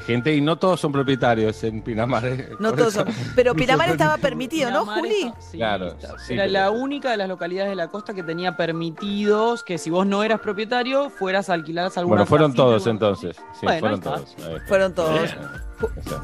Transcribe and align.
gente 0.00 0.34
y 0.34 0.40
no 0.40 0.56
todos 0.56 0.80
son 0.80 0.92
propietarios 0.92 1.62
en 1.64 1.82
Pinamar. 1.82 2.24
¿eh? 2.26 2.50
No 2.58 2.72
todos 2.72 2.94
eso- 2.94 3.04
son. 3.04 3.14
Pero 3.34 3.54
Pinamar 3.54 3.90
estaba 3.90 4.16
permitido, 4.18 4.70
¿no, 4.70 4.80
Pinamar 4.82 5.00
Juli? 5.00 5.22
está- 5.26 5.40
sí, 5.40 5.56
Claro, 5.58 5.86
está- 5.88 6.18
sí, 6.18 6.34
Era 6.34 6.42
pero- 6.44 6.52
la 6.52 6.70
única 6.70 7.10
de 7.10 7.16
las 7.16 7.28
localidades 7.28 7.70
de 7.70 7.76
la 7.76 7.88
costa 7.88 8.14
que 8.14 8.22
tenía 8.22 8.56
permitidos 8.56 9.62
que 9.64 9.78
si 9.78 9.90
vos 9.90 10.06
no 10.06 10.22
eras 10.24 10.40
propietario, 10.40 11.10
fueras 11.10 11.50
a 11.50 11.54
alquilar 11.54 11.84
alguna 11.94 12.04
Bueno, 12.06 12.26
fueron 12.26 12.50
casita, 12.52 12.62
todos 12.62 12.86
alguna- 12.86 12.92
entonces. 13.08 13.36
Sí, 13.36 13.60
Bueno, 13.66 13.80
fueron 13.80 14.00
todos. 14.00 14.36
Fueron 14.66 14.94
todos. 14.94 15.30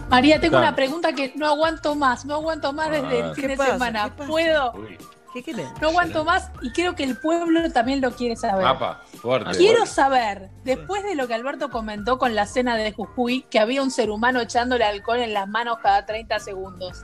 María, 0.09 0.41
tengo 0.41 0.52
Claro. 0.52 0.66
una 0.68 0.77
pregunta 0.77 1.12
que 1.12 1.32
no 1.37 1.46
aguanto 1.46 1.95
más, 1.95 2.25
no 2.25 2.34
aguanto 2.34 2.73
más 2.73 2.91
desde 2.91 3.23
Ah. 3.23 3.29
el 3.29 3.34
fin 3.34 3.43
¿Qué 3.43 3.48
de 3.48 3.57
pasa? 3.57 3.73
semana. 3.73 4.14
¿Puedo? 4.16 4.73
Uy, 4.73 4.96
¿Qué 5.33 5.43
querés? 5.45 5.69
No 5.81 5.89
aguanto 5.91 6.25
más 6.25 6.51
y 6.61 6.73
creo 6.73 6.97
que 6.97 7.05
el 7.05 7.17
pueblo 7.17 7.71
también 7.73 8.01
lo 8.01 8.11
quiere 8.12 8.35
saber. 8.35 8.67
Apa, 8.67 9.03
fuerte. 9.23 9.57
Quiero 9.57 9.87
saber, 9.87 10.51
después 10.65 11.05
de 11.05 11.15
lo 11.15 11.29
que 11.29 11.35
Alberto 11.35 11.71
comentó 11.71 12.19
con 12.19 12.35
la 12.35 12.47
cena 12.47 12.77
de 12.77 12.91
Jujuy, 12.93 13.43
que 13.48 13.61
había 13.61 13.80
un 13.83 13.93
ser 13.93 14.11
humano 14.11 14.41
echándole 14.41 14.85
alcohol 14.85 15.21
en 15.21 15.33
las 15.33 15.47
manos 15.48 15.79
cada 15.83 16.05
30 16.05 16.41
segundos. 16.41 17.02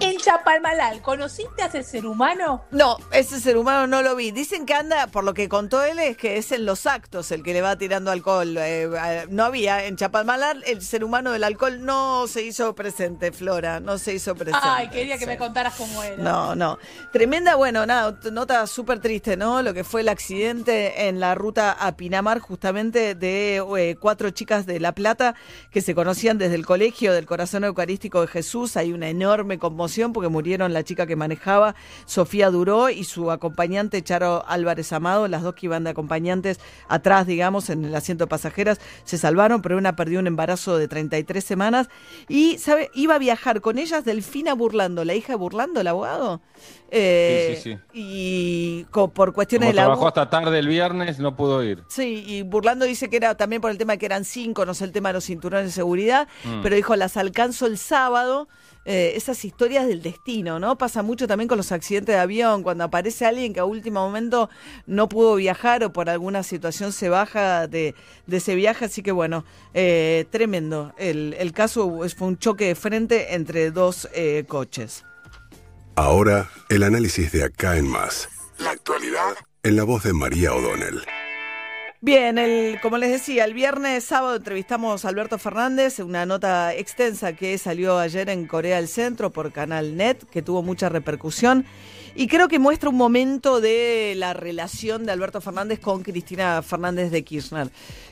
En 0.00 0.16
Chapalmalal, 0.18 1.02
¿conociste 1.02 1.62
a 1.62 1.66
ese 1.66 1.84
ser 1.84 2.06
humano? 2.06 2.64
No, 2.72 2.96
ese 3.12 3.40
ser 3.40 3.56
humano 3.56 3.86
no 3.86 4.02
lo 4.02 4.16
vi. 4.16 4.32
Dicen 4.32 4.66
que 4.66 4.74
anda, 4.74 5.06
por 5.06 5.22
lo 5.22 5.32
que 5.34 5.48
contó 5.48 5.84
él, 5.84 6.00
es 6.00 6.16
que 6.16 6.36
es 6.36 6.50
en 6.50 6.66
los 6.66 6.84
actos 6.86 7.30
el 7.30 7.44
que 7.44 7.52
le 7.52 7.62
va 7.62 7.76
tirando 7.76 8.10
alcohol. 8.10 8.56
Eh, 8.58 8.88
eh, 8.92 9.26
no 9.30 9.44
había 9.44 9.84
en 9.84 9.96
Chapalmalar, 9.96 10.56
el 10.66 10.82
ser 10.82 11.04
humano 11.04 11.30
del 11.30 11.44
alcohol 11.44 11.84
no 11.84 12.26
se 12.26 12.42
hizo 12.42 12.74
presente, 12.74 13.30
Flora, 13.30 13.78
no 13.78 13.98
se 13.98 14.14
hizo 14.14 14.34
presente. 14.34 14.66
Ay, 14.68 14.88
quería 14.88 15.14
que 15.14 15.20
Sí. 15.20 15.26
me 15.26 15.38
contaras 15.38 15.74
cómo 15.76 16.02
era. 16.02 16.16
No, 16.22 16.54
no. 16.56 16.78
Tremenda, 17.12 17.54
bueno, 17.68 17.84
nada, 17.84 18.18
nota 18.32 18.66
súper 18.66 18.98
triste, 18.98 19.36
¿no? 19.36 19.60
Lo 19.60 19.74
que 19.74 19.84
fue 19.84 20.00
el 20.00 20.08
accidente 20.08 21.06
en 21.06 21.20
la 21.20 21.34
ruta 21.34 21.72
a 21.72 21.98
Pinamar, 21.98 22.38
justamente 22.38 23.14
de 23.14 23.62
eh, 23.76 23.96
cuatro 24.00 24.30
chicas 24.30 24.64
de 24.64 24.80
La 24.80 24.92
Plata 24.92 25.34
que 25.70 25.82
se 25.82 25.94
conocían 25.94 26.38
desde 26.38 26.54
el 26.54 26.64
colegio 26.64 27.12
del 27.12 27.26
Corazón 27.26 27.64
Eucarístico 27.64 28.22
de 28.22 28.26
Jesús. 28.26 28.78
Hay 28.78 28.94
una 28.94 29.10
enorme 29.10 29.58
conmoción 29.58 30.14
porque 30.14 30.30
murieron 30.30 30.72
la 30.72 30.82
chica 30.82 31.06
que 31.06 31.14
manejaba, 31.14 31.74
Sofía 32.06 32.48
Duró, 32.48 32.88
y 32.88 33.04
su 33.04 33.30
acompañante, 33.30 34.02
Charo 34.02 34.46
Álvarez 34.48 34.90
Amado. 34.94 35.28
Las 35.28 35.42
dos 35.42 35.54
que 35.54 35.66
iban 35.66 35.84
de 35.84 35.90
acompañantes 35.90 36.60
atrás, 36.88 37.26
digamos, 37.26 37.68
en 37.68 37.84
el 37.84 37.94
asiento 37.94 38.24
de 38.24 38.28
pasajeras, 38.28 38.80
se 39.04 39.18
salvaron, 39.18 39.60
pero 39.60 39.76
una 39.76 39.94
perdió 39.94 40.20
un 40.20 40.26
embarazo 40.26 40.78
de 40.78 40.88
33 40.88 41.44
semanas. 41.44 41.90
Y, 42.30 42.56
¿sabe? 42.56 42.90
Iba 42.94 43.16
a 43.16 43.18
viajar 43.18 43.60
con 43.60 43.76
ellas 43.76 44.06
Delfina 44.06 44.54
Burlando, 44.54 45.04
la 45.04 45.14
hija 45.14 45.34
de 45.34 45.36
Burlando, 45.36 45.82
el 45.82 45.86
abogado. 45.88 46.40
Eh, 46.90 47.56
Sí, 47.56 47.56
sí, 47.56 47.57
sí. 47.62 47.78
Y 47.92 48.84
por 49.14 49.32
cuestiones 49.32 49.66
Como 49.66 49.72
de 49.72 49.76
la 49.76 49.82
trabajó 49.82 50.08
hasta 50.08 50.30
tarde 50.30 50.58
el 50.58 50.68
viernes, 50.68 51.18
no 51.18 51.36
pudo 51.36 51.62
ir. 51.62 51.82
Sí, 51.88 52.24
y 52.26 52.42
Burlando 52.42 52.84
dice 52.84 53.08
que 53.10 53.16
era 53.16 53.36
también 53.36 53.60
por 53.60 53.70
el 53.70 53.78
tema 53.78 53.92
de 53.94 53.98
que 53.98 54.06
eran 54.06 54.24
cinco, 54.24 54.64
no 54.64 54.74
sé 54.74 54.84
el 54.84 54.92
tema 54.92 55.10
de 55.10 55.14
los 55.14 55.24
cinturones 55.24 55.66
de 55.66 55.72
seguridad, 55.72 56.28
Mm. 56.44 56.62
pero 56.62 56.76
dijo, 56.76 56.94
las 56.96 57.16
alcanzo 57.16 57.66
el 57.66 57.78
sábado. 57.78 58.48
Eh, 58.90 59.16
esas 59.16 59.44
historias 59.44 59.86
del 59.86 60.00
destino, 60.00 60.58
¿no? 60.58 60.78
Pasa 60.78 61.02
mucho 61.02 61.26
también 61.26 61.46
con 61.46 61.58
los 61.58 61.72
accidentes 61.72 62.14
de 62.14 62.20
avión, 62.20 62.62
cuando 62.62 62.84
aparece 62.84 63.26
alguien 63.26 63.52
que 63.52 63.60
a 63.60 63.66
último 63.66 64.00
momento 64.00 64.48
no 64.86 65.10
pudo 65.10 65.34
viajar 65.34 65.84
o 65.84 65.92
por 65.92 66.08
alguna 66.08 66.42
situación 66.42 66.92
se 66.92 67.10
baja 67.10 67.66
de, 67.66 67.94
de 68.26 68.36
ese 68.38 68.54
viaje, 68.54 68.86
así 68.86 69.02
que 69.02 69.12
bueno, 69.12 69.44
eh, 69.74 70.24
tremendo. 70.30 70.94
El, 70.96 71.34
el 71.38 71.52
caso 71.52 72.00
fue 72.16 72.28
un 72.28 72.38
choque 72.38 72.68
de 72.68 72.74
frente 72.74 73.34
entre 73.34 73.70
dos 73.72 74.08
eh, 74.14 74.44
coches. 74.48 75.04
Ahora, 75.98 76.48
el 76.68 76.84
análisis 76.84 77.32
de 77.32 77.42
acá 77.42 77.76
en 77.76 77.88
más. 77.88 78.28
La 78.58 78.70
actualidad 78.70 79.34
en 79.64 79.74
la 79.74 79.82
voz 79.82 80.04
de 80.04 80.12
María 80.12 80.54
O'Donnell. 80.54 81.04
Bien, 82.00 82.38
el, 82.38 82.80
como 82.80 82.96
les 82.96 83.10
decía, 83.10 83.44
el 83.44 83.54
viernes 83.54 84.04
sábado 84.04 84.36
entrevistamos 84.36 85.04
a 85.04 85.08
Alberto 85.08 85.36
Fernández, 85.36 85.98
una 85.98 86.26
nota 86.26 86.72
extensa 86.72 87.32
que 87.32 87.58
salió 87.58 87.98
ayer 87.98 88.28
en 88.28 88.46
Corea 88.46 88.76
del 88.76 88.86
Centro 88.86 89.30
por 89.32 89.50
Canal 89.50 89.96
Net, 89.96 90.22
que 90.30 90.40
tuvo 90.40 90.62
mucha 90.62 90.88
repercusión. 90.88 91.66
Y 92.14 92.26
creo 92.26 92.48
que 92.48 92.58
muestra 92.58 92.88
un 92.88 92.96
momento 92.96 93.60
de 93.60 94.14
la 94.16 94.32
relación 94.32 95.06
de 95.06 95.12
Alberto 95.12 95.40
Fernández 95.40 95.78
con 95.80 96.02
Cristina 96.02 96.62
Fernández 96.62 97.10
de 97.10 97.22
Kirchner. 97.22 97.70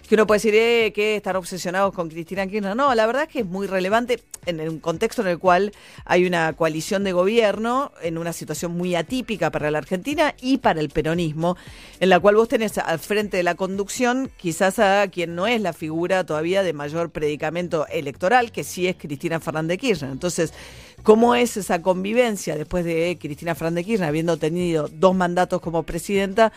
Que 0.08 0.14
uno 0.14 0.26
puede 0.26 0.36
decir 0.36 0.54
eh, 0.54 0.92
que 0.94 1.16
están 1.16 1.34
obsesionados 1.34 1.92
con 1.92 2.08
Cristina 2.08 2.46
Kirchner. 2.46 2.76
No, 2.76 2.94
la 2.94 3.06
verdad 3.06 3.24
es 3.24 3.28
que 3.28 3.40
es 3.40 3.46
muy 3.46 3.66
relevante 3.66 4.22
en 4.46 4.60
un 4.60 4.78
contexto 4.78 5.22
en 5.22 5.28
el 5.28 5.38
cual 5.38 5.72
hay 6.04 6.24
una 6.24 6.52
coalición 6.52 7.02
de 7.02 7.12
gobierno 7.12 7.90
en 8.00 8.16
una 8.16 8.32
situación 8.32 8.76
muy 8.76 8.94
atípica 8.94 9.50
para 9.50 9.70
la 9.70 9.78
Argentina 9.78 10.34
y 10.40 10.58
para 10.58 10.80
el 10.80 10.88
peronismo, 10.88 11.56
en 11.98 12.08
la 12.08 12.20
cual 12.20 12.36
vos 12.36 12.46
tenés 12.46 12.78
al 12.78 13.00
frente 13.00 13.38
de 13.38 13.42
la 13.42 13.56
conducción 13.76 14.30
quizás 14.38 14.78
a 14.78 15.06
quien 15.08 15.34
no 15.34 15.46
es 15.46 15.60
la 15.60 15.74
figura 15.74 16.24
todavía 16.24 16.62
de 16.62 16.72
mayor 16.72 17.10
predicamento 17.10 17.86
electoral, 17.88 18.50
que 18.50 18.64
sí 18.64 18.86
es 18.86 18.96
Cristina 18.96 19.38
Fernández 19.38 19.74
de 19.74 19.78
Kirchner. 19.78 20.10
Entonces, 20.12 20.54
¿cómo 21.02 21.34
es 21.34 21.58
esa 21.58 21.82
convivencia 21.82 22.56
después 22.56 22.86
de 22.86 23.18
Cristina 23.20 23.54
Fernández 23.54 23.84
de 23.84 23.90
Kirchner 23.90 24.08
habiendo 24.08 24.38
tenido 24.38 24.88
dos 24.90 25.14
mandatos 25.14 25.60
como 25.60 25.82
presidenta 25.82 26.54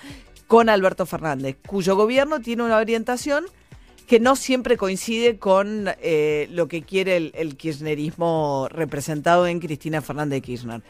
con 0.47 0.69
Alberto 0.69 1.06
Fernández, 1.06 1.57
cuyo 1.68 1.97
gobierno 1.97 2.40
tiene 2.40 2.63
una 2.63 2.78
orientación 2.78 3.44
que 4.07 4.22
no 4.22 4.38
siempre 4.38 4.78
coincide 4.78 5.40
con 5.40 5.90
eh, 6.01 6.47
lo 6.51 6.69
que 6.69 6.84
quiere 6.84 7.18
el, 7.18 7.57
kirchnerismo 7.57 8.69
representado 8.72 9.46
en 9.46 9.59
Cristina 9.59 10.01
Fernández 10.01 10.38
de 10.38 10.41
Kirchner. 10.41 10.81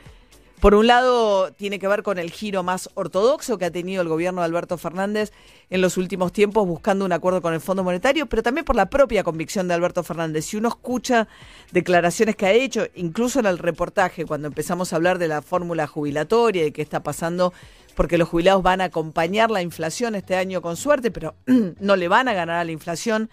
Por 0.59 0.75
un 0.75 0.87
lado, 0.87 1.53
tiene 1.53 1.79
que 1.79 1.87
ver 1.87 2.03
con 2.03 2.17
el 2.17 2.31
giro 2.31 2.63
más 2.63 2.89
ortodoxo 2.95 3.57
que 3.57 3.63
ha 3.63 3.71
tenido 3.71 4.01
el 4.01 4.09
gobierno 4.09 4.41
de 4.41 4.45
Alberto 4.45 4.77
Fernández 4.77 5.31
en 5.69 5.79
los 5.79 5.95
últimos 5.95 6.33
tiempos 6.33 6.67
buscando 6.67 7.05
un 7.05 7.13
acuerdo 7.13 7.41
con 7.41 7.53
el 7.53 7.61
Fondo 7.61 7.81
Monetario, 7.81 8.25
pero 8.25 8.43
también 8.43 8.65
por 8.65 8.75
la 8.75 8.89
propia 8.89 9.23
convicción 9.23 9.69
de 9.69 9.75
Alberto 9.75 10.03
Fernández. 10.03 10.43
Si 10.45 10.57
uno 10.57 10.67
escucha 10.67 11.29
declaraciones 11.71 12.35
que 12.35 12.45
ha 12.45 12.51
hecho, 12.51 12.87
incluso 12.95 13.39
en 13.39 13.45
el 13.45 13.57
reportaje, 13.57 14.25
cuando 14.25 14.49
empezamos 14.49 14.91
a 14.91 14.97
hablar 14.97 15.17
de 15.17 15.29
la 15.29 15.41
fórmula 15.41 15.87
jubilatoria 15.87 16.65
y 16.65 16.73
qué 16.73 16.81
está 16.81 17.03
pasando, 17.03 17.53
porque 17.95 18.17
los 18.17 18.27
jubilados 18.27 18.61
van 18.61 18.81
a 18.81 18.85
acompañar 18.85 19.51
la 19.51 19.61
inflación 19.61 20.13
este 20.13 20.35
año 20.35 20.61
con 20.61 20.75
suerte, 20.75 21.09
pero 21.09 21.35
no 21.79 21.95
le 21.95 22.09
van 22.09 22.27
a 22.27 22.33
ganar 22.33 22.57
a 22.57 22.65
la 22.65 22.71
inflación, 22.73 23.29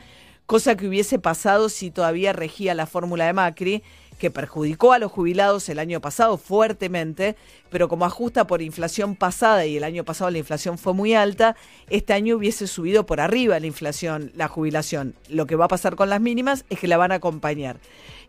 cosa 0.46 0.76
que 0.76 0.86
hubiese 0.86 1.18
pasado 1.18 1.70
si 1.70 1.90
todavía 1.90 2.32
regía 2.32 2.72
la 2.74 2.86
fórmula 2.86 3.26
de 3.26 3.32
Macri 3.32 3.82
que 4.18 4.30
perjudicó 4.30 4.92
a 4.92 4.98
los 4.98 5.12
jubilados 5.12 5.68
el 5.68 5.78
año 5.78 6.00
pasado 6.00 6.38
fuertemente, 6.38 7.36
pero 7.70 7.88
como 7.88 8.04
ajusta 8.04 8.46
por 8.46 8.62
inflación 8.62 9.16
pasada 9.16 9.66
y 9.66 9.76
el 9.76 9.84
año 9.84 10.04
pasado 10.04 10.30
la 10.30 10.38
inflación 10.38 10.78
fue 10.78 10.94
muy 10.94 11.14
alta, 11.14 11.56
este 11.90 12.12
año 12.12 12.36
hubiese 12.36 12.66
subido 12.66 13.06
por 13.06 13.20
arriba 13.20 13.60
la 13.60 13.66
inflación, 13.66 14.32
la 14.34 14.48
jubilación. 14.48 15.14
Lo 15.28 15.46
que 15.46 15.56
va 15.56 15.66
a 15.66 15.68
pasar 15.68 15.96
con 15.96 16.08
las 16.10 16.20
mínimas 16.20 16.64
es 16.70 16.78
que 16.78 16.88
la 16.88 16.96
van 16.96 17.12
a 17.12 17.16
acompañar. 17.16 17.78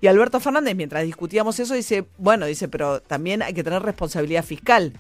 Y 0.02 0.08
Alberto 0.08 0.40
Fernández, 0.40 0.76
mientras 0.76 1.04
discutíamos 1.04 1.60
eso, 1.60 1.74
dice, 1.74 2.06
bueno, 2.18 2.46
dice, 2.46 2.68
pero 2.68 3.02
también 3.02 3.42
hay 3.42 3.54
que 3.54 3.64
tener 3.64 3.82
responsabilidad 3.82 4.44
fiscal. 4.44 5.00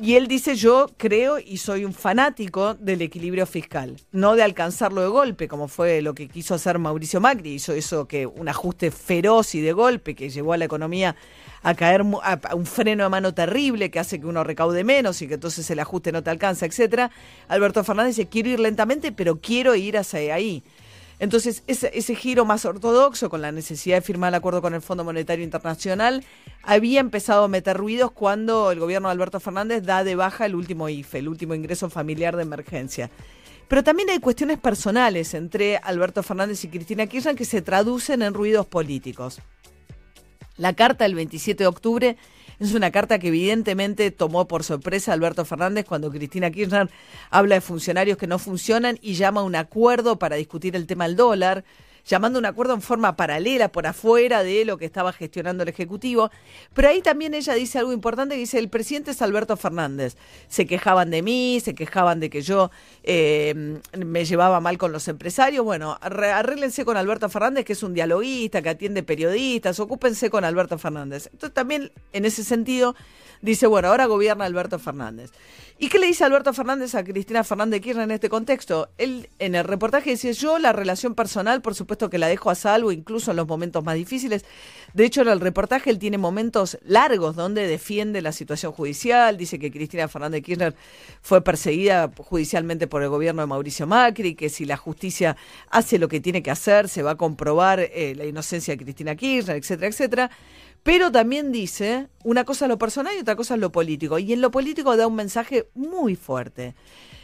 Y 0.00 0.14
él 0.14 0.28
dice, 0.28 0.54
yo 0.54 0.88
creo 0.96 1.40
y 1.40 1.56
soy 1.56 1.84
un 1.84 1.92
fanático 1.92 2.74
del 2.74 3.02
equilibrio 3.02 3.46
fiscal, 3.46 3.96
no 4.12 4.36
de 4.36 4.44
alcanzarlo 4.44 5.00
de 5.00 5.08
golpe, 5.08 5.48
como 5.48 5.66
fue 5.66 6.02
lo 6.02 6.14
que 6.14 6.28
quiso 6.28 6.54
hacer 6.54 6.78
Mauricio 6.78 7.20
Macri, 7.20 7.54
hizo 7.54 7.72
eso 7.72 8.06
que 8.06 8.24
un 8.24 8.48
ajuste 8.48 8.92
feroz 8.92 9.56
y 9.56 9.60
de 9.60 9.72
golpe 9.72 10.14
que 10.14 10.30
llevó 10.30 10.52
a 10.52 10.56
la 10.56 10.66
economía 10.66 11.16
a 11.64 11.74
caer 11.74 12.02
a 12.22 12.54
un 12.54 12.64
freno 12.64 13.02
de 13.02 13.08
mano 13.08 13.34
terrible 13.34 13.90
que 13.90 13.98
hace 13.98 14.20
que 14.20 14.26
uno 14.26 14.44
recaude 14.44 14.84
menos 14.84 15.20
y 15.20 15.26
que 15.26 15.34
entonces 15.34 15.68
el 15.68 15.80
ajuste 15.80 16.12
no 16.12 16.22
te 16.22 16.30
alcanza, 16.30 16.64
etcétera. 16.64 17.10
Alberto 17.48 17.82
Fernández 17.82 18.14
dice, 18.14 18.28
quiero 18.28 18.50
ir 18.50 18.60
lentamente, 18.60 19.10
pero 19.10 19.40
quiero 19.40 19.74
ir 19.74 19.98
hacia 19.98 20.32
ahí. 20.32 20.62
Entonces, 21.20 21.64
ese, 21.66 22.14
giro 22.14 22.44
más 22.44 22.64
ortodoxo, 22.64 23.28
con 23.28 23.42
la 23.42 23.50
necesidad 23.50 23.96
de 23.96 24.02
firmar 24.02 24.28
el 24.28 24.36
acuerdo 24.36 24.62
con 24.62 24.74
el 24.74 24.82
Fondo 24.82 25.02
Monetario 25.02 25.44
Internacional, 25.44 26.24
había 26.62 27.00
empezado 27.00 27.44
a 27.44 27.48
meter 27.48 27.76
ruidos 27.76 28.12
cuando 28.12 28.70
el 28.70 28.78
gobierno 28.78 29.08
de 29.08 29.12
Alberto 29.12 29.40
Fernández 29.40 29.82
da 29.82 30.04
de 30.04 30.14
baja 30.14 30.46
el 30.46 30.54
último 30.54 30.88
IFE, 30.88 31.18
el 31.18 31.28
último 31.28 31.54
ingreso 31.54 31.90
familiar 31.90 32.36
de 32.36 32.42
emergencia. 32.42 33.10
Pero 33.66 33.82
también 33.82 34.10
hay 34.10 34.20
cuestiones 34.20 34.58
personales 34.58 35.34
entre 35.34 35.76
Alberto 35.78 36.22
Fernández 36.22 36.64
y 36.64 36.68
Cristina 36.68 37.06
Kirchner 37.06 37.34
que 37.34 37.44
se 37.44 37.62
traducen 37.62 38.22
en 38.22 38.32
ruidos 38.32 38.66
políticos. 38.66 39.40
La 40.56 40.72
carta 40.72 41.04
del 41.04 41.16
27 41.16 41.64
de 41.64 41.68
octubre 41.68 42.16
es 42.60 42.74
una 42.74 42.90
carta 42.90 43.18
que 43.18 43.28
evidentemente 43.28 44.10
tomó 44.10 44.48
por 44.48 44.64
sorpresa 44.64 45.12
Alberto 45.12 45.44
Fernández 45.44 45.84
cuando 45.86 46.10
Cristina 46.10 46.50
Kirchner 46.50 46.90
habla 47.30 47.56
de 47.56 47.60
funcionarios 47.60 48.18
que 48.18 48.26
no 48.26 48.38
funcionan 48.38 48.98
y 49.00 49.14
llama 49.14 49.42
a 49.42 49.44
un 49.44 49.54
acuerdo 49.54 50.18
para 50.18 50.36
discutir 50.36 50.74
el 50.74 50.86
tema 50.86 51.06
del 51.06 51.16
dólar, 51.16 51.64
llamando 52.08 52.38
a 52.38 52.40
un 52.40 52.46
acuerdo 52.46 52.74
en 52.74 52.82
forma 52.82 53.14
paralela 53.16 53.68
por 53.68 53.86
afuera 53.86 54.42
de 54.42 54.64
lo 54.64 54.78
que 54.78 54.86
estaba 54.86 55.12
gestionando 55.12 55.62
el 55.62 55.68
Ejecutivo. 55.68 56.30
Pero 56.74 56.88
ahí 56.88 57.02
también 57.02 57.34
ella 57.34 57.54
dice 57.54 57.78
algo 57.78 57.92
importante, 57.92 58.34
dice, 58.34 58.58
el 58.58 58.68
presidente 58.68 59.10
es 59.10 59.22
Alberto 59.22 59.56
Fernández. 59.56 60.16
Se 60.48 60.66
quejaban 60.66 61.10
de 61.10 61.22
mí, 61.22 61.60
se 61.62 61.74
quejaban 61.74 62.18
de 62.18 62.30
que 62.30 62.40
yo 62.42 62.70
eh, 63.04 63.78
me 63.96 64.24
llevaba 64.24 64.60
mal 64.60 64.78
con 64.78 64.90
los 64.90 65.06
empresarios. 65.06 65.64
Bueno, 65.64 65.98
arréglense 66.00 66.84
con 66.84 66.96
Alberto 66.96 67.28
Fernández, 67.28 67.64
que 67.64 67.74
es 67.74 67.82
un 67.82 67.92
dialoguista, 67.94 68.62
que 68.62 68.70
atiende 68.70 69.02
periodistas, 69.02 69.78
ocúpense 69.78 70.30
con 70.30 70.44
Alberto 70.44 70.78
Fernández. 70.78 71.28
Entonces 71.32 71.54
también 71.54 71.92
en 72.12 72.24
ese 72.24 72.42
sentido 72.42 72.96
dice, 73.42 73.66
bueno, 73.66 73.88
ahora 73.88 74.06
gobierna 74.06 74.46
Alberto 74.46 74.78
Fernández. 74.78 75.30
¿Y 75.80 75.90
qué 75.90 76.00
le 76.00 76.08
dice 76.08 76.24
Alberto 76.24 76.52
Fernández 76.52 76.96
a 76.96 77.04
Cristina 77.04 77.44
Fernández 77.44 77.80
Kirchner 77.80 78.02
en 78.02 78.10
este 78.10 78.28
contexto? 78.28 78.88
Él 78.98 79.28
en 79.38 79.54
el 79.54 79.62
reportaje 79.62 80.10
dice, 80.10 80.32
yo 80.32 80.58
la 80.58 80.72
relación 80.72 81.14
personal, 81.14 81.62
por 81.62 81.76
supuesto 81.76 82.10
que 82.10 82.18
la 82.18 82.26
dejo 82.26 82.50
a 82.50 82.56
salvo, 82.56 82.90
incluso 82.90 83.30
en 83.30 83.36
los 83.36 83.46
momentos 83.46 83.84
más 83.84 83.94
difíciles. 83.94 84.44
De 84.92 85.04
hecho, 85.04 85.22
en 85.22 85.28
el 85.28 85.38
reportaje 85.38 85.90
él 85.90 86.00
tiene 86.00 86.18
momentos 86.18 86.78
largos 86.84 87.36
donde 87.36 87.68
defiende 87.68 88.22
la 88.22 88.32
situación 88.32 88.72
judicial, 88.72 89.36
dice 89.36 89.60
que 89.60 89.70
Cristina 89.70 90.08
Fernández 90.08 90.42
Kirchner 90.42 90.74
fue 91.22 91.44
perseguida 91.44 92.10
judicialmente 92.16 92.88
por 92.88 93.04
el 93.04 93.08
gobierno 93.08 93.42
de 93.42 93.46
Mauricio 93.46 93.86
Macri, 93.86 94.34
que 94.34 94.48
si 94.48 94.64
la 94.64 94.76
justicia 94.76 95.36
hace 95.70 96.00
lo 96.00 96.08
que 96.08 96.18
tiene 96.18 96.42
que 96.42 96.50
hacer, 96.50 96.88
se 96.88 97.04
va 97.04 97.12
a 97.12 97.16
comprobar 97.16 97.78
eh, 97.78 98.14
la 98.16 98.24
inocencia 98.24 98.74
de 98.74 98.82
Cristina 98.82 99.14
Kirchner, 99.14 99.56
etcétera, 99.56 99.86
etcétera. 99.86 100.30
Pero 100.82 101.12
también 101.12 101.52
dice, 101.52 102.08
una 102.24 102.44
cosa 102.44 102.64
es 102.64 102.68
lo 102.70 102.78
personal 102.78 103.14
y 103.14 103.20
otra 103.20 103.36
cosa 103.36 103.54
es 103.54 103.60
lo 103.60 103.70
político. 103.72 104.18
Y 104.18 104.32
en 104.32 104.40
lo 104.40 104.50
político 104.50 104.96
da 104.96 105.06
un 105.06 105.16
mensaje 105.16 105.67
muy 105.74 106.16
fuerte. 106.16 106.74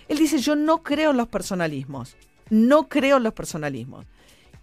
Él 0.09 0.19
dice, 0.19 0.39
yo 0.39 0.57
no 0.57 0.83
creo 0.83 1.11
en 1.13 1.17
los 1.17 1.29
personalismos. 1.29 2.17
No 2.51 2.89
creo 2.89 3.17
en 3.17 3.23
los 3.23 3.33
personalismos. 3.33 4.07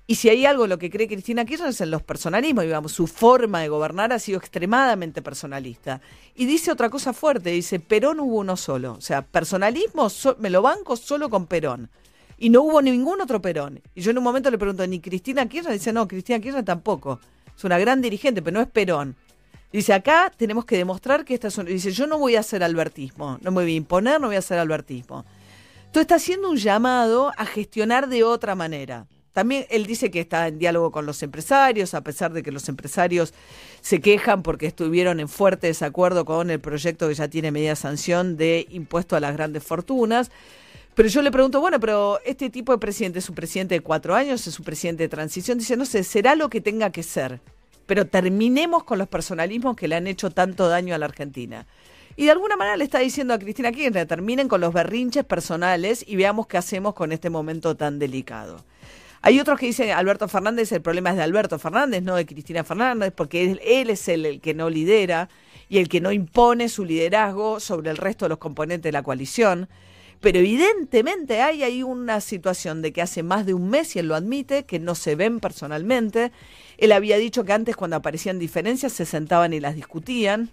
Y 0.08 0.16
si 0.16 0.28
hay 0.28 0.46
algo 0.46 0.68
lo 0.68 0.78
que 0.78 0.90
cree 0.90 1.08
Cristina 1.08 1.46
Kirchner 1.46 1.70
es 1.70 1.80
en 1.80 1.90
los 1.90 2.04
personalismos, 2.04 2.66
digamos, 2.66 2.92
su 2.92 3.08
forma 3.08 3.62
de 3.62 3.70
gobernar 3.70 4.12
ha 4.12 4.20
sido 4.20 4.40
extremadamente 4.40 5.22
personalista. 5.22 6.02
Y 6.36 6.46
dice 6.46 6.72
otra 6.72 6.90
cosa 6.90 7.14
fuerte, 7.14 7.52
dice, 7.52 7.80
Perón 7.80 8.20
hubo 8.20 8.40
uno 8.40 8.58
solo. 8.58 8.94
O 8.94 9.02
sea, 9.02 9.22
personalismo 9.22 10.08
me 10.40 10.50
lo 10.50 10.62
banco 10.62 10.98
solo 10.98 11.30
con 11.30 11.48
Perón. 11.48 11.90
Y 12.38 12.50
no 12.50 12.62
hubo 12.64 12.82
ningún 12.82 13.22
otro 13.22 13.42
Perón. 13.42 13.82
Y 13.96 14.02
yo 14.02 14.12
en 14.12 14.18
un 14.18 14.24
momento 14.26 14.52
le 14.52 14.58
pregunto, 14.58 14.86
¿ni 14.86 15.00
Cristina 15.00 15.48
Kirchner? 15.48 15.74
Dice, 15.74 15.94
no, 15.94 16.08
Cristina 16.08 16.40
Kirchner 16.40 16.66
tampoco. 16.66 17.22
Es 17.56 17.64
una 17.64 17.80
gran 17.80 18.02
dirigente, 18.02 18.42
pero 18.42 18.56
no 18.56 18.62
es 18.62 18.70
Perón. 18.70 19.16
Dice, 19.72 19.94
acá 19.94 20.32
tenemos 20.36 20.66
que 20.66 20.76
demostrar 20.78 21.24
que 21.24 21.34
esta 21.34 21.48
es 21.48 21.66
Dice, 21.66 21.92
yo 21.92 22.06
no 22.06 22.20
voy 22.20 22.36
a 22.36 22.42
hacer 22.42 22.62
albertismo, 22.64 23.38
no 23.42 23.52
me 23.52 23.64
voy 23.64 23.74
a 23.74 23.78
imponer, 23.78 24.20
no 24.20 24.28
voy 24.28 24.36
a 24.36 24.40
hacer 24.40 24.60
albertismo. 24.60 25.26
Entonces 25.78 26.02
está 26.02 26.16
haciendo 26.16 26.50
un 26.50 26.58
llamado 26.58 27.32
a 27.38 27.46
gestionar 27.46 28.10
de 28.10 28.24
otra 28.24 28.56
manera. 28.56 29.08
También 29.34 29.66
él 29.70 29.86
dice 29.86 30.12
que 30.12 30.20
está 30.20 30.50
en 30.50 30.60
diálogo 30.60 30.92
con 30.92 31.06
los 31.06 31.24
empresarios, 31.24 31.94
a 31.94 32.02
pesar 32.02 32.34
de 32.34 32.44
que 32.44 32.52
los 32.52 32.68
empresarios 32.68 33.34
se 33.80 34.02
quejan 34.02 34.44
porque 34.44 34.66
estuvieron 34.66 35.22
en 35.22 35.30
fuerte 35.30 35.68
desacuerdo 35.68 36.26
con 36.26 36.50
el 36.50 36.60
proyecto 36.60 37.08
que 37.08 37.14
ya 37.14 37.30
tiene 37.30 37.52
media 37.52 37.78
sanción 37.78 38.36
de 38.36 38.68
impuesto 38.72 39.16
a 39.16 39.22
las 39.22 39.34
grandes 39.34 39.64
fortunas. 39.64 40.32
Pero 40.96 41.08
yo 41.08 41.22
le 41.22 41.32
pregunto, 41.32 41.62
bueno, 41.62 41.80
pero 41.80 42.20
este 42.26 42.50
tipo 42.50 42.74
de 42.74 42.78
presidente 42.78 43.20
es 43.20 43.30
un 43.30 43.36
presidente 43.36 43.76
de 43.76 43.80
cuatro 43.80 44.16
años, 44.16 44.46
es 44.48 44.60
un 44.60 44.66
presidente 44.66 45.04
de 45.04 45.10
transición. 45.10 45.58
Dice, 45.58 45.78
no 45.78 45.86
sé, 45.86 46.04
será 46.04 46.36
lo 46.36 46.50
que 46.50 46.60
tenga 46.60 46.90
que 46.90 47.04
ser 47.04 47.40
pero 47.86 48.08
terminemos 48.08 48.84
con 48.84 48.98
los 48.98 49.08
personalismos 49.08 49.76
que 49.76 49.88
le 49.88 49.96
han 49.96 50.08
hecho 50.08 50.30
tanto 50.30 50.68
daño 50.68 50.96
a 50.96 50.98
la 50.98 51.06
Argentina. 51.06 51.66
Y 52.16 52.26
de 52.26 52.32
alguna 52.32 52.58
manera 52.58 52.78
le 52.78 52.84
está 52.84 53.00
diciendo 53.00 53.34
a 53.34 53.40
Cristina 53.40 53.72
Kirchner, 53.72 54.06
terminen 54.06 54.48
con 54.48 54.62
los 54.62 54.74
berrinches 54.74 55.24
personales 55.24 56.04
y 56.08 56.16
veamos 56.16 56.48
qué 56.48 56.58
hacemos 56.58 56.94
con 56.94 57.12
este 57.12 57.30
momento 57.30 57.76
tan 57.76 58.00
delicado. 58.00 58.64
Hay 59.24 59.40
otros 59.40 59.60
que 59.60 59.68
dicen 59.68 59.92
Alberto 59.92 60.28
Fernández, 60.28 60.72
el 60.72 60.82
problema 60.82 61.12
es 61.12 61.16
de 61.16 61.24
Alberto 61.24 61.60
Fernández, 61.60 62.02
no 62.02 62.16
de 62.16 62.26
Cristina 62.26 62.64
Fernández, 62.64 63.14
porque 63.16 63.44
él, 63.64 63.90
es 63.90 64.08
el, 64.08 64.42
que 64.42 64.54
no 64.56 64.70
lidera 64.70 65.30
y 65.70 65.78
el 65.78 65.90
que 65.90 66.02
no 66.02 66.12
impone 66.12 66.70
su 66.70 66.86
liderazgo 66.86 67.60
sobre 67.60 67.92
el 67.92 67.98
resto 67.98 68.26
de 68.26 68.30
los 68.30 68.40
componentes 68.40 68.84
de 68.84 68.92
la 68.92 69.04
coalición. 69.04 69.70
Pero 70.22 70.40
evidentemente 70.40 71.42
hay 71.42 71.64
ahí 71.64 71.84
una 71.84 72.22
situación 72.22 72.82
de 72.82 72.94
que 72.94 73.02
hace 73.02 73.24
más 73.24 73.46
de 73.46 73.54
un 73.54 73.70
mes, 73.70 73.96
y 73.96 74.00
él 74.00 74.08
lo 74.08 74.16
admite, 74.16 74.64
que 74.64 74.80
no 74.80 74.96
se 74.96 75.16
ven 75.16 75.40
personalmente 75.40 76.32
él 76.82 76.92
había 76.92 77.18
dicho 77.18 77.46
que 77.46 77.54
antes 77.54 77.76
cuando 77.76 77.96
aparecían 77.96 78.40
diferencias 78.40 78.92
se 78.92 79.06
sentaban 79.06 79.54
y 79.54 79.60
las 79.60 79.76
discutían. 79.76 80.50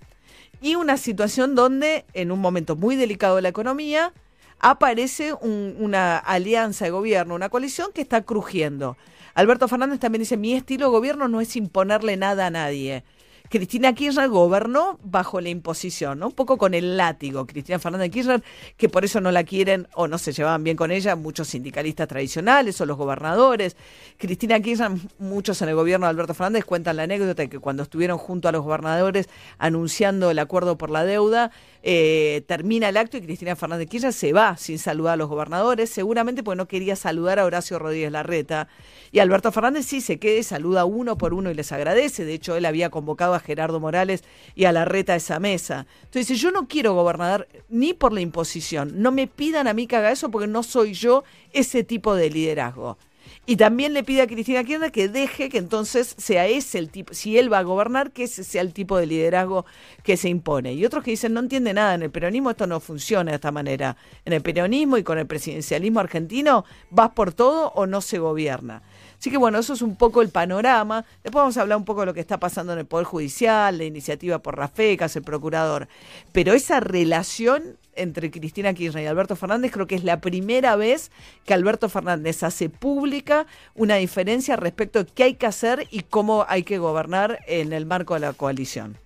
Y 0.61 0.75
una 0.75 0.99
situación 0.99 1.55
donde, 1.55 2.05
en 2.13 2.31
un 2.31 2.39
momento 2.39 2.77
muy 2.77 2.97
delicado 2.97 3.37
de 3.37 3.43
la 3.43 3.49
economía, 3.49 4.13
aparece 4.61 5.33
una 5.33 6.19
alianza 6.19 6.85
de 6.85 6.91
gobierno, 6.91 7.35
una 7.35 7.49
coalición 7.49 7.93
que 7.95 8.03
está 8.03 8.23
crujiendo. 8.23 8.99
Alberto 9.33 9.69
Fernández 9.69 10.01
también 10.01 10.21
dice, 10.21 10.37
mi 10.37 10.53
estilo 10.53 10.87
de 10.87 10.91
gobierno 10.91 11.29
no 11.29 11.41
es 11.41 11.57
imponerle 11.57 12.19
nada 12.19 12.49
a 12.49 12.51
nadie. 12.51 13.05
Cristina 13.49 13.95
Kirchner 13.95 14.29
gobernó 14.29 14.99
bajo 15.03 15.41
la 15.41 15.49
imposición, 15.49 16.19
¿no? 16.19 16.27
un 16.29 16.33
poco 16.33 16.59
con 16.59 16.75
el 16.75 16.97
látigo. 16.97 17.47
Cristina 17.47 17.79
Fernández 17.79 18.11
Kirchner, 18.11 18.43
que 18.77 18.89
por 18.89 19.05
eso 19.05 19.21
no 19.21 19.31
la 19.31 19.45
quieren 19.45 19.89
o 19.95 20.07
no 20.07 20.19
se 20.19 20.33
llevaban 20.33 20.65
bien 20.65 20.77
con 20.77 20.91
ella 20.91 21.17
muchos 21.17 21.49
sindicalistas 21.49 22.09
tradicionales 22.09 22.81
o 22.81 22.87
los 22.87 22.97
gobernadores. 22.97 23.77
Cristina 24.19 24.61
Kirchner, 24.61 24.91
muchos 25.19 25.63
en 25.63 25.71
el 25.71 25.75
gobierno 25.75 26.07
de 26.07 26.11
Alberto 26.11 26.35
Fernández 26.35 26.65
cuentan 26.65 26.97
la 26.97 27.05
anécdota 27.05 27.43
de 27.43 27.49
que 27.49 27.59
cuando 27.59 27.83
estuvieron 27.83 28.19
junto 28.19 28.49
a 28.49 28.53
los 28.53 28.63
gobernadores 28.63 29.29
anunciando 29.59 30.31
el 30.31 30.39
acuerdo 30.39 30.77
por 30.77 30.91
la 30.91 31.05
deuda, 31.05 31.51
eh, 31.83 32.43
termina 32.47 32.89
el 32.89 32.97
acto 32.97 33.17
y 33.17 33.23
Cristina 33.23 33.57
Fernández 33.57 33.89
Kirchner 33.89 34.13
se 34.13 34.33
va 34.33 34.57
sin 34.57 34.79
saludar 34.79 35.15
a 35.15 35.17
los 35.17 35.29
gobernadores, 35.29 35.89
seguramente 35.91 36.43
porque 36.43 36.57
no 36.57 36.69
quería 36.69 36.97
saludar 36.97 37.39
a 37.39 37.45
Horacio 37.45 37.79
Rodríguez 37.79 38.13
Larreta. 38.13 38.69
Y 39.11 39.21
Alberto 39.21 39.53
Fernández 39.53 39.87
sí 39.87 40.01
se 40.01 40.19
queda, 40.19 40.43
saluda 40.43 40.85
uno 40.85 41.17
por 41.17 41.33
uno 41.33 41.51
y 41.51 41.55
les 41.55 41.73
agradece. 41.73 42.25
De 42.25 42.35
hecho, 42.35 42.57
él 42.57 42.67
había 42.67 42.91
convocado 42.91 43.35
a 43.35 43.38
Gerardo 43.41 43.81
Morales 43.81 44.25
y 44.55 44.65
a 44.65 44.73
Larreta 44.73 45.15
a 45.15 45.17
esa 45.17 45.39
mesa. 45.39 45.87
Entonces 46.05 46.29
dice, 46.29 46.41
yo 46.41 46.51
no 46.51 46.69
quiero 46.69 46.95
gobernar 46.95 47.49
ni 47.69 47.95
por 47.95 48.13
la 48.13 48.21
imposición. 48.21 49.03
No 49.03 49.13
me 49.13 49.27
pidan 49.27 49.69
a 49.69 49.75
mí 49.75 49.87
que 49.87 49.97
haga 49.97 50.13
eso 50.13 50.31
porque 50.31 50.47
no 50.47 50.63
soy 50.63 50.95
yo 50.95 51.25
ese 51.53 51.85
tipo 51.85 52.15
de 52.15 52.31
liderazgo. 52.31 52.99
Y 53.47 53.57
también 53.57 53.95
le 53.95 54.05
pide 54.05 54.23
a 54.23 54.27
Cristina 54.27 54.63
Kirchner 54.63 54.93
que 54.93 55.09
deje 55.09 55.49
que 55.49 55.59
entonces 55.59 56.15
sea 56.19 56.47
ese 56.47 56.79
el 56.79 56.91
tipo, 56.91 57.15
si 57.15 57.39
él 57.39 57.51
va 57.51 57.61
a 57.61 57.63
gobernar, 57.63 58.11
que 58.13 58.25
ese 58.25 58.45
sea 58.45 58.61
el 58.61 58.75
tipo 58.75 58.99
de 58.99 59.07
liderazgo 59.07 59.65
que 60.03 60.17
se 60.17 60.29
impone. 60.29 60.75
Y 60.75 60.85
otros 60.85 61.03
que 61.03 61.13
dicen, 61.13 61.33
no 61.33 61.41
entiende 61.41 61.73
nada, 61.73 61.95
en 61.95 62.03
el 62.03 62.11
peronismo 62.11 62.51
esto 62.51 62.67
no 62.67 62.79
funciona 62.81 63.31
de 63.31 63.37
esta 63.37 63.51
manera. 63.51 63.97
En 64.25 64.35
el 64.35 64.43
peronismo 64.43 64.99
y 64.99 65.03
con 65.03 65.19
el 65.19 65.27
presidencialismo 65.27 66.01
argentino, 66.01 66.65
vas 66.91 67.11
por 67.11 67.33
todo 67.33 67.73
o 67.75 67.87
no 67.87 68.03
se 68.03 68.19
gobierna. 68.19 68.83
Así 69.19 69.31
que 69.31 69.37
bueno, 69.37 69.59
eso 69.59 69.73
es 69.73 69.83
un 69.83 69.97
poco 69.97 70.23
el 70.23 70.29
panorama. 70.29 71.05
Después 71.25 71.43
vamos 71.43 71.57
a 71.57 71.63
hablar 71.63 71.79
un 71.79 71.85
poco 71.85 72.01
de 72.01 72.07
lo 72.07 72.15
que 72.15 72.21
está 72.21 72.39
pasando 72.39 72.73
en 72.73 72.79
el 72.79 72.87
Poder 72.87 73.05
Judicial, 73.05 73.77
la 73.77 73.85
iniciativa 73.85 74.39
por 74.39 74.57
Rafecas, 74.57 75.17
el 75.17 75.23
procurador. 75.23 75.89
Pero 76.33 76.53
esa 76.53 76.79
relación 76.79 77.77
entre 77.97 78.31
Cristina 78.31 78.73
Kirchner 78.75 79.03
y 79.03 79.07
Alberto 79.09 79.35
Fernández, 79.35 79.73
creo 79.73 79.89
que 79.89 79.97
es 79.97 80.05
la 80.05 80.21
primera 80.21 80.77
vez 80.77 81.11
que 81.45 81.53
Alberto 81.53 81.89
Fernández 81.89 82.45
hace 82.45 82.69
pública 82.69 83.47
una 83.75 83.97
diferencia 83.97 84.55
respecto 84.55 85.03
de 85.03 85.11
qué 85.11 85.25
hay 85.25 85.35
que 85.35 85.47
hacer 85.47 85.89
y 85.91 86.03
cómo 86.03 86.47
hay 86.49 86.63
que 86.63 86.79
gobernar 86.79 87.41
en 87.49 87.73
el 87.73 87.87
marco 87.87 88.15
de 88.15 88.21
la 88.21 88.33
coalición. 88.35 88.99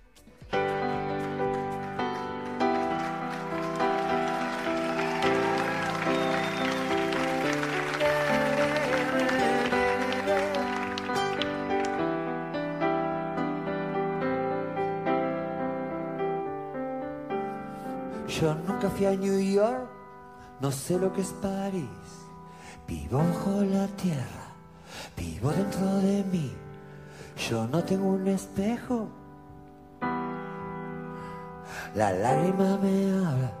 Yo 18.27 18.55
nunca 18.55 18.89
fui 18.89 19.05
a 19.05 19.11
New 19.11 19.39
York, 19.39 19.89
no 20.61 20.71
sé 20.71 20.97
lo 20.97 21.11
que 21.11 21.21
es 21.21 21.33
París. 21.41 21.83
Vivo 22.87 23.17
bajo 23.17 23.61
la 23.63 23.87
tierra, 23.87 24.47
vivo 25.17 25.51
dentro 25.51 25.85
de 25.97 26.23
mí. 26.31 26.53
Yo 27.49 27.67
no 27.67 27.83
tengo 27.83 28.07
un 28.07 28.27
espejo. 28.27 29.09
La 31.95 32.11
lágrima 32.11 32.77
me 32.77 33.11
habla 33.13 33.51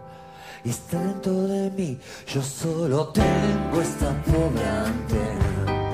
y 0.63 0.69
está 0.69 0.99
dentro 0.99 1.33
de 1.43 1.69
mí. 1.71 1.99
Yo 2.27 2.41
solo 2.41 3.09
tengo 3.09 3.81
esta 3.81 4.11
pobre 4.23 4.65
antena 4.65 5.93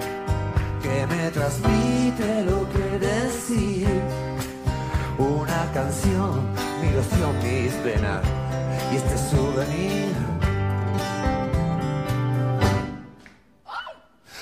que 0.81 1.07
me 1.07 1.31
transmite 1.31 2.43
lo 2.45 2.69
que 2.69 2.99
decir. 2.99 3.87
Una 5.17 5.69
canción, 5.73 6.41
mi 6.81 6.91
loción, 6.91 7.35
mis 7.43 7.83
venas 7.83 8.21
y 8.91 8.95
este 8.95 9.17
souvenir. 9.17 10.15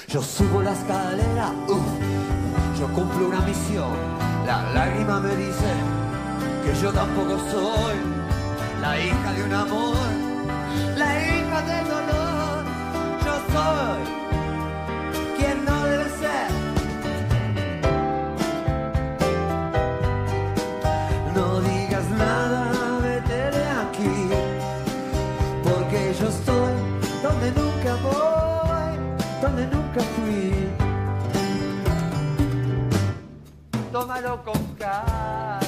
Yo 0.07 0.21
subo 0.21 0.61
la 0.61 0.71
escalera, 0.71 1.51
uh, 1.67 2.79
yo 2.79 2.87
cumplo 2.93 3.27
una 3.27 3.41
misión. 3.41 3.91
La 4.45 4.63
lágrima 4.73 5.19
me 5.19 5.35
dice 5.35 5.69
que 6.63 6.81
yo 6.81 6.93
tampoco 6.93 7.37
soy 7.51 7.95
la 8.81 8.99
hija 8.99 9.33
de 9.33 9.43
un 9.43 9.53
amor, 9.53 9.97
la 10.97 11.09
hija 11.27 11.61
del 11.61 11.87
dolor. 11.89 12.65
Yo 13.25 13.33
soy 13.53 14.26
con 34.23 34.75
calma. 34.79 35.59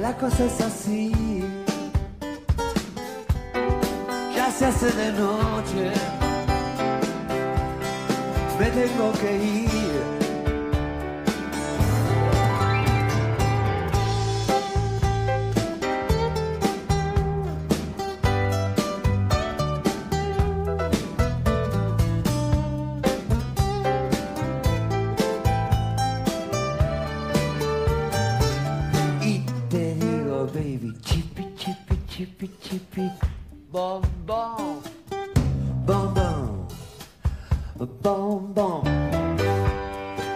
La 0.00 0.16
cosa 0.16 0.44
es 0.44 0.60
así. 0.60 1.12
Ya 4.34 4.50
se 4.52 4.66
hace 4.66 4.90
de 4.92 5.12
noche. 5.12 5.92
Me 8.58 8.70
tengo 8.70 9.12
que 9.20 9.36
ir. 9.36 9.79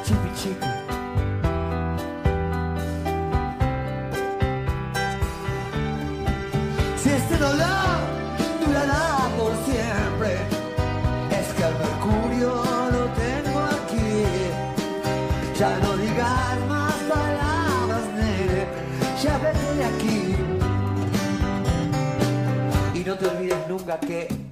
Chipi, 0.04 0.30
chipi. 0.36 0.66
Si 7.00 7.08
este 7.10 7.36
dolor 7.38 7.96
durará 8.64 9.28
por 9.38 9.52
siempre, 9.64 10.32
es 11.38 11.46
que 11.56 11.64
el 11.64 11.74
mercurio 11.84 12.50
lo 12.94 13.04
tengo 13.22 13.60
aquí. 13.78 14.24
Ya 15.58 15.78
no 15.78 15.96
digas 15.96 16.58
más 16.68 16.94
palabras, 17.14 18.04
nene, 18.14 18.66
ya 19.22 19.38
vete 19.38 19.74
de 19.78 19.84
aquí. 19.84 20.36
Y 22.94 23.04
no 23.04 23.14
te 23.16 23.26
olvides 23.26 23.68
nunca 23.68 23.98
que... 24.00 24.43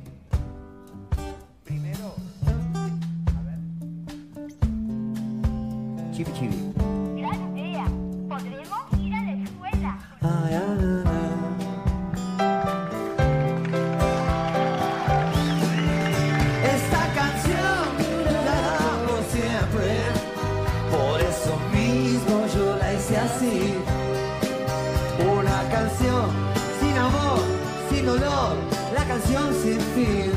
sin 29.62 29.80
fin. 29.94 30.32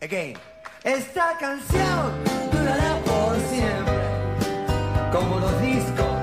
Again. 0.00 0.34
Esta 0.84 1.36
canción 1.38 2.12
durará 2.52 2.98
por 3.04 3.36
siempre, 3.50 5.10
como 5.12 5.40
los 5.40 5.60
discos. 5.60 6.17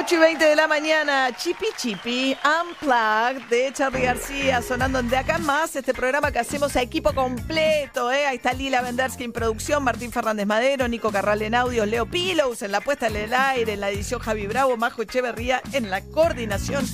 8 0.00 0.14
y 0.14 0.18
20 0.18 0.44
de 0.46 0.56
la 0.56 0.66
mañana, 0.66 1.28
Chipi 1.36 1.66
Chipi, 1.76 2.34
Unplugged 2.42 3.42
de 3.50 3.70
Charlie 3.70 4.00
García, 4.00 4.62
sonando 4.62 5.02
de 5.02 5.14
acá 5.14 5.36
más 5.36 5.76
este 5.76 5.92
programa 5.92 6.32
que 6.32 6.38
hacemos 6.38 6.74
a 6.74 6.80
equipo 6.80 7.12
completo. 7.12 8.10
¿eh? 8.10 8.24
Ahí 8.24 8.36
está 8.36 8.54
Lila 8.54 8.80
Vendersky 8.80 9.24
en 9.24 9.32
producción, 9.34 9.84
Martín 9.84 10.10
Fernández 10.10 10.46
Madero, 10.46 10.88
Nico 10.88 11.12
Carral 11.12 11.42
en 11.42 11.54
audios, 11.54 11.86
Leo 11.86 12.06
Pilos 12.06 12.62
en 12.62 12.72
la 12.72 12.80
puesta 12.80 13.08
en 13.08 13.16
el 13.16 13.34
aire, 13.34 13.74
en 13.74 13.80
la 13.80 13.90
edición 13.90 14.20
Javi 14.20 14.46
Bravo, 14.46 14.78
Majo 14.78 15.02
Echeverría 15.02 15.60
en 15.74 15.90
la 15.90 16.00
coordinación 16.00 16.86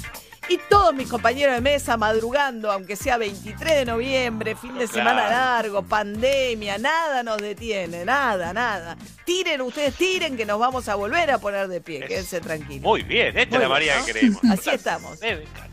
y 0.49 0.59
todos 0.69 0.95
mis 0.95 1.09
compañeros 1.09 1.55
de 1.57 1.61
mesa 1.61 1.97
madrugando, 1.97 2.71
aunque 2.71 2.95
sea 2.95 3.17
23 3.19 3.79
de 3.79 3.85
noviembre, 3.85 4.55
fin 4.55 4.79
de 4.79 4.87
semana 4.87 5.29
largo, 5.29 5.83
pandemia, 5.83 6.79
nada 6.79 7.25
nos 7.25 7.39
detiene, 7.39 8.05
nada, 8.05 8.53
nada. 8.53 8.97
Tiren 9.25 9.61
ustedes, 9.63 9.95
tiren 9.95 10.37
que 10.37 10.47
nos 10.47 10.61
vamos 10.61 10.89
a 10.89 10.95
volver 10.95 11.33
a 11.33 11.39
poner 11.39 11.67
de 11.67 11.81
pie, 11.81 12.01
quédense 12.07 12.41
tranquilos. 12.41 12.83
Muy 12.83 13.03
bien, 13.03 13.37
esta 13.37 13.41
es 13.41 13.51
Muy 13.51 13.59
la 13.59 13.59
bien, 13.59 13.71
María 13.71 13.99
¿no? 13.99 14.05
que 14.07 14.13
queremos. 14.13 14.45
Así 14.51 14.71
estamos. 14.71 15.19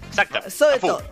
Exactamente. 0.09 0.51
Sobre 0.51 0.79
todo. 0.79 1.03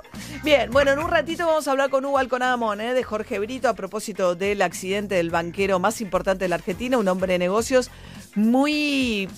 Bien, 0.43 0.71
bueno, 0.71 0.91
en 0.91 0.99
un 0.99 1.09
ratito 1.09 1.45
vamos 1.45 1.67
a 1.67 1.71
hablar 1.71 1.89
con 1.89 2.03
Hugo 2.03 2.17
Alconadamón, 2.17 2.81
¿eh? 2.81 2.93
de 2.93 3.03
Jorge 3.03 3.37
Brito, 3.37 3.69
a 3.69 3.75
propósito 3.75 4.33
del 4.35 4.61
accidente 4.61 5.15
del 5.15 5.29
banquero 5.29 5.77
más 5.79 6.01
importante 6.01 6.45
de 6.45 6.49
la 6.49 6.55
Argentina, 6.55 6.97
un 6.97 7.07
hombre 7.07 7.33
de 7.33 7.39
negocios 7.39 7.91
muy. 8.35 9.29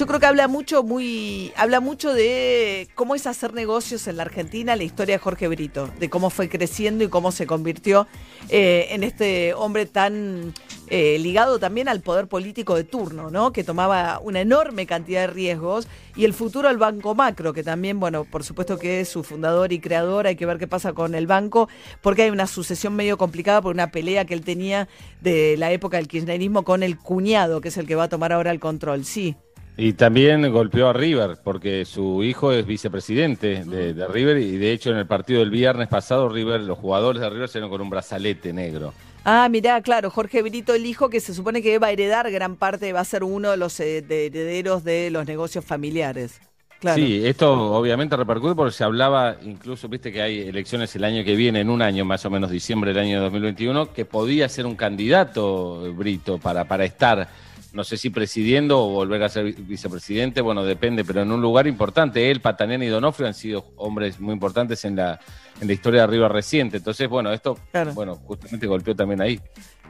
Yo 0.00 0.06
creo 0.06 0.18
que 0.18 0.24
habla 0.24 0.48
mucho, 0.48 0.82
muy, 0.82 1.52
habla 1.56 1.80
mucho 1.80 2.14
de 2.14 2.88
cómo 2.94 3.14
es 3.14 3.26
hacer 3.26 3.52
negocios 3.52 4.06
en 4.06 4.16
la 4.16 4.22
Argentina, 4.22 4.74
la 4.74 4.82
historia 4.82 5.16
de 5.16 5.18
Jorge 5.18 5.46
Brito, 5.46 5.90
de 5.98 6.08
cómo 6.08 6.30
fue 6.30 6.48
creciendo 6.48 7.04
y 7.04 7.08
cómo 7.08 7.32
se 7.32 7.46
convirtió 7.46 8.06
eh, 8.48 8.86
en 8.92 9.04
este 9.04 9.52
hombre 9.52 9.84
tan 9.84 10.54
eh, 10.86 11.18
ligado 11.18 11.58
también 11.58 11.86
al 11.86 12.00
poder 12.00 12.28
político 12.28 12.76
de 12.76 12.84
turno, 12.84 13.30
¿no? 13.30 13.52
Que 13.52 13.62
tomaba 13.62 14.20
una 14.20 14.40
enorme 14.40 14.86
cantidad 14.86 15.20
de 15.20 15.26
riesgos 15.26 15.86
y 16.16 16.24
el 16.24 16.32
futuro 16.32 16.68
del 16.68 16.78
Banco 16.78 17.14
Macro, 17.14 17.52
que 17.52 17.62
también, 17.62 18.00
bueno, 18.00 18.24
por 18.24 18.42
supuesto 18.42 18.78
que 18.78 19.02
es 19.02 19.08
su 19.10 19.22
fundador 19.22 19.70
y 19.70 19.80
creador, 19.80 20.26
hay 20.26 20.34
que 20.34 20.46
ver 20.46 20.56
qué 20.56 20.66
pasa 20.66 20.94
con 20.94 21.14
el 21.14 21.26
banco, 21.26 21.68
porque 22.00 22.22
hay 22.22 22.30
una 22.30 22.46
sucesión 22.46 22.96
medio 22.96 23.18
complicada 23.18 23.60
por 23.60 23.74
una 23.74 23.90
pelea 23.90 24.24
que 24.24 24.32
él 24.32 24.46
tenía 24.46 24.88
de 25.20 25.58
la 25.58 25.72
época 25.72 25.98
del 25.98 26.08
kirchnerismo 26.08 26.64
con 26.64 26.82
el 26.82 26.96
cuñado, 26.96 27.60
que 27.60 27.68
es 27.68 27.76
el 27.76 27.86
que 27.86 27.96
va 27.96 28.04
a 28.04 28.08
tomar 28.08 28.32
ahora 28.32 28.50
el 28.50 28.60
control. 28.60 29.04
Sí. 29.04 29.36
Y 29.82 29.94
también 29.94 30.52
golpeó 30.52 30.88
a 30.88 30.92
River, 30.92 31.38
porque 31.42 31.86
su 31.86 32.22
hijo 32.22 32.52
es 32.52 32.66
vicepresidente 32.66 33.64
de, 33.64 33.94
de 33.94 34.06
River 34.08 34.36
y 34.36 34.58
de 34.58 34.72
hecho 34.72 34.90
en 34.90 34.98
el 34.98 35.06
partido 35.06 35.40
del 35.40 35.48
viernes 35.48 35.88
pasado 35.88 36.28
River, 36.28 36.60
los 36.60 36.76
jugadores 36.78 37.22
de 37.22 37.30
River 37.30 37.48
salieron 37.48 37.70
con 37.70 37.80
un 37.80 37.88
brazalete 37.88 38.52
negro. 38.52 38.92
Ah, 39.24 39.48
mirá, 39.50 39.80
claro, 39.80 40.10
Jorge 40.10 40.42
Brito, 40.42 40.74
el 40.74 40.84
hijo 40.84 41.08
que 41.08 41.20
se 41.20 41.32
supone 41.32 41.62
que 41.62 41.78
va 41.78 41.86
a 41.86 41.90
heredar 41.92 42.30
gran 42.30 42.56
parte, 42.56 42.92
va 42.92 43.00
a 43.00 43.04
ser 43.06 43.24
uno 43.24 43.50
de 43.50 43.56
los 43.56 43.80
eh, 43.80 44.02
de- 44.02 44.26
herederos 44.26 44.84
de 44.84 45.10
los 45.10 45.26
negocios 45.26 45.64
familiares. 45.64 46.40
Claro. 46.78 46.96
Sí, 47.02 47.26
esto 47.26 47.50
obviamente 47.74 48.16
repercute 48.16 48.54
porque 48.54 48.72
se 48.72 48.84
hablaba, 48.84 49.36
incluso 49.42 49.88
viste 49.88 50.12
que 50.12 50.20
hay 50.20 50.40
elecciones 50.48 50.94
el 50.94 51.04
año 51.04 51.24
que 51.24 51.34
viene, 51.36 51.60
en 51.60 51.70
un 51.70 51.80
año 51.80 52.04
más 52.04 52.24
o 52.26 52.30
menos, 52.30 52.50
diciembre 52.50 52.92
del 52.92 53.02
año 53.04 53.20
2021, 53.22 53.94
que 53.94 54.04
podía 54.04 54.46
ser 54.50 54.66
un 54.66 54.76
candidato 54.76 55.90
Brito 55.94 56.36
para, 56.38 56.64
para 56.64 56.84
estar, 56.84 57.28
no 57.72 57.84
sé 57.84 57.96
si 57.96 58.10
presidiendo 58.10 58.80
o 58.82 58.88
volver 58.88 59.22
a 59.22 59.28
ser 59.28 59.44
vi- 59.44 59.52
vicepresidente, 59.58 60.40
bueno, 60.40 60.64
depende, 60.64 61.04
pero 61.04 61.22
en 61.22 61.30
un 61.32 61.40
lugar 61.40 61.66
importante. 61.66 62.30
Él, 62.30 62.40
Pataniani 62.40 62.86
y 62.86 62.88
Donofrio 62.88 63.26
han 63.28 63.34
sido 63.34 63.66
hombres 63.76 64.18
muy 64.20 64.32
importantes 64.34 64.84
en 64.84 64.96
la, 64.96 65.20
en 65.60 65.66
la 65.68 65.72
historia 65.72 66.00
de 66.00 66.04
Arriba 66.04 66.28
reciente. 66.28 66.78
Entonces, 66.78 67.08
bueno, 67.08 67.32
esto, 67.32 67.58
Claro. 67.70 67.92
bueno, 67.94 68.16
justamente 68.16 68.66
golpeó 68.66 68.94
también 68.96 69.20
ahí. 69.20 69.40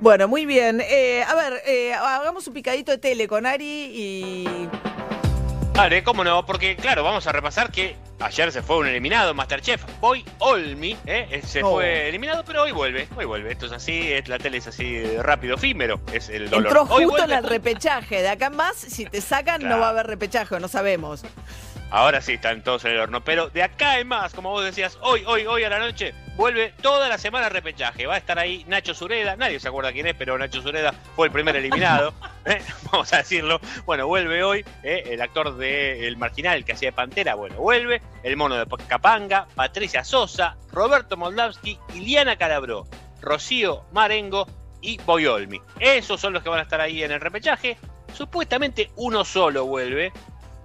Bueno, 0.00 0.28
muy 0.28 0.46
bien. 0.46 0.80
Eh, 0.80 1.22
a 1.22 1.34
ver, 1.34 1.54
eh, 1.66 1.92
hagamos 1.94 2.46
un 2.46 2.54
picadito 2.54 2.90
de 2.92 2.98
tele 2.98 3.26
con 3.28 3.46
Ari 3.46 3.64
y. 3.64 4.68
Vale, 5.74 6.02
cómo 6.02 6.24
no, 6.24 6.44
porque 6.44 6.76
claro, 6.76 7.02
vamos 7.02 7.26
a 7.26 7.32
repasar 7.32 7.70
que 7.70 7.96
ayer 8.20 8.52
se 8.52 8.62
fue 8.62 8.78
un 8.78 8.86
eliminado, 8.86 9.34
Masterchef. 9.34 9.84
Hoy 10.00 10.24
Olmi 10.38 10.92
eh, 11.06 11.26
eh, 11.30 11.42
se 11.44 11.60
fue 11.60 12.08
eliminado, 12.08 12.44
pero 12.44 12.62
hoy 12.62 12.72
vuelve, 12.72 13.08
hoy 13.16 13.24
vuelve. 13.24 13.52
Esto 13.52 13.66
es 13.66 13.72
así, 13.72 14.10
la 14.26 14.38
tele 14.38 14.58
es 14.58 14.66
así 14.66 15.02
rápido, 15.18 15.56
efímero, 15.56 16.00
es 16.12 16.28
el 16.28 16.48
dolor. 16.48 16.66
Entró 16.66 16.94
Hoy 16.94 17.04
justo 17.04 17.24
en 17.24 17.32
el 17.32 17.44
repechaje. 17.44 18.22
De 18.22 18.28
acá 18.28 18.46
en 18.46 18.56
más, 18.56 18.76
si 18.76 19.06
te 19.06 19.20
sacan, 19.20 19.62
no 19.62 19.78
va 19.78 19.88
a 19.88 19.90
haber 19.90 20.06
repechaje, 20.06 20.58
no 20.60 20.68
sabemos. 20.68 21.22
Ahora 21.90 22.20
sí 22.20 22.34
están 22.34 22.62
todos 22.62 22.84
en 22.84 22.92
el 22.92 23.00
horno, 23.00 23.24
pero 23.24 23.48
de 23.48 23.64
acá 23.64 23.98
en 23.98 24.06
más, 24.06 24.32
como 24.32 24.50
vos 24.50 24.64
decías, 24.64 24.96
hoy, 25.00 25.24
hoy, 25.26 25.46
hoy 25.46 25.64
a 25.64 25.70
la 25.70 25.80
noche, 25.80 26.14
vuelve 26.40 26.72
toda 26.80 27.06
la 27.10 27.18
semana 27.18 27.50
repechaje. 27.50 28.06
Va 28.06 28.14
a 28.14 28.18
estar 28.18 28.38
ahí 28.38 28.64
Nacho 28.66 28.94
Zureda, 28.94 29.36
nadie 29.36 29.60
se 29.60 29.68
acuerda 29.68 29.92
quién 29.92 30.06
es, 30.06 30.14
pero 30.14 30.38
Nacho 30.38 30.62
Zureda 30.62 30.94
fue 31.14 31.26
el 31.26 31.32
primer 31.32 31.54
eliminado, 31.54 32.14
¿eh? 32.46 32.62
vamos 32.90 33.12
a 33.12 33.18
decirlo. 33.18 33.60
Bueno, 33.84 34.06
vuelve 34.06 34.42
hoy 34.42 34.64
¿eh? 34.82 35.02
el 35.10 35.20
actor 35.20 35.58
de 35.58 36.08
El 36.08 36.16
Marginal 36.16 36.64
que 36.64 36.72
hacía 36.72 36.88
de 36.88 36.92
Pantera, 36.94 37.34
bueno, 37.34 37.56
vuelve. 37.56 38.00
El 38.22 38.38
mono 38.38 38.56
de 38.56 38.66
Capanga, 38.88 39.48
Patricia 39.54 40.02
Sosa, 40.02 40.56
Roberto 40.72 41.18
Moldavsky, 41.18 41.78
Iliana 41.94 42.36
Calabró, 42.36 42.86
Rocío 43.20 43.84
Marengo 43.92 44.46
y 44.80 44.96
Boyolmi. 44.96 45.60
Esos 45.78 46.22
son 46.22 46.32
los 46.32 46.42
que 46.42 46.48
van 46.48 46.60
a 46.60 46.62
estar 46.62 46.80
ahí 46.80 47.02
en 47.02 47.12
el 47.12 47.20
repechaje. 47.20 47.76
Supuestamente 48.14 48.90
uno 48.96 49.26
solo 49.26 49.66
vuelve, 49.66 50.10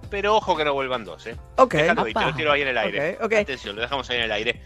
pero 0.08 0.36
ojo 0.36 0.56
que 0.56 0.64
no 0.64 0.72
vuelvan 0.72 1.04
dos, 1.04 1.26
¿eh? 1.26 1.36
Ok. 1.56 1.74
Lo 1.94 2.34
tiro 2.34 2.52
ahí 2.52 2.62
en 2.62 2.68
el 2.68 2.78
aire. 2.78 3.18
Atención, 3.20 3.76
lo 3.76 3.82
dejamos 3.82 4.08
ahí 4.08 4.16
en 4.16 4.22
el 4.22 4.32
aire. 4.32 4.62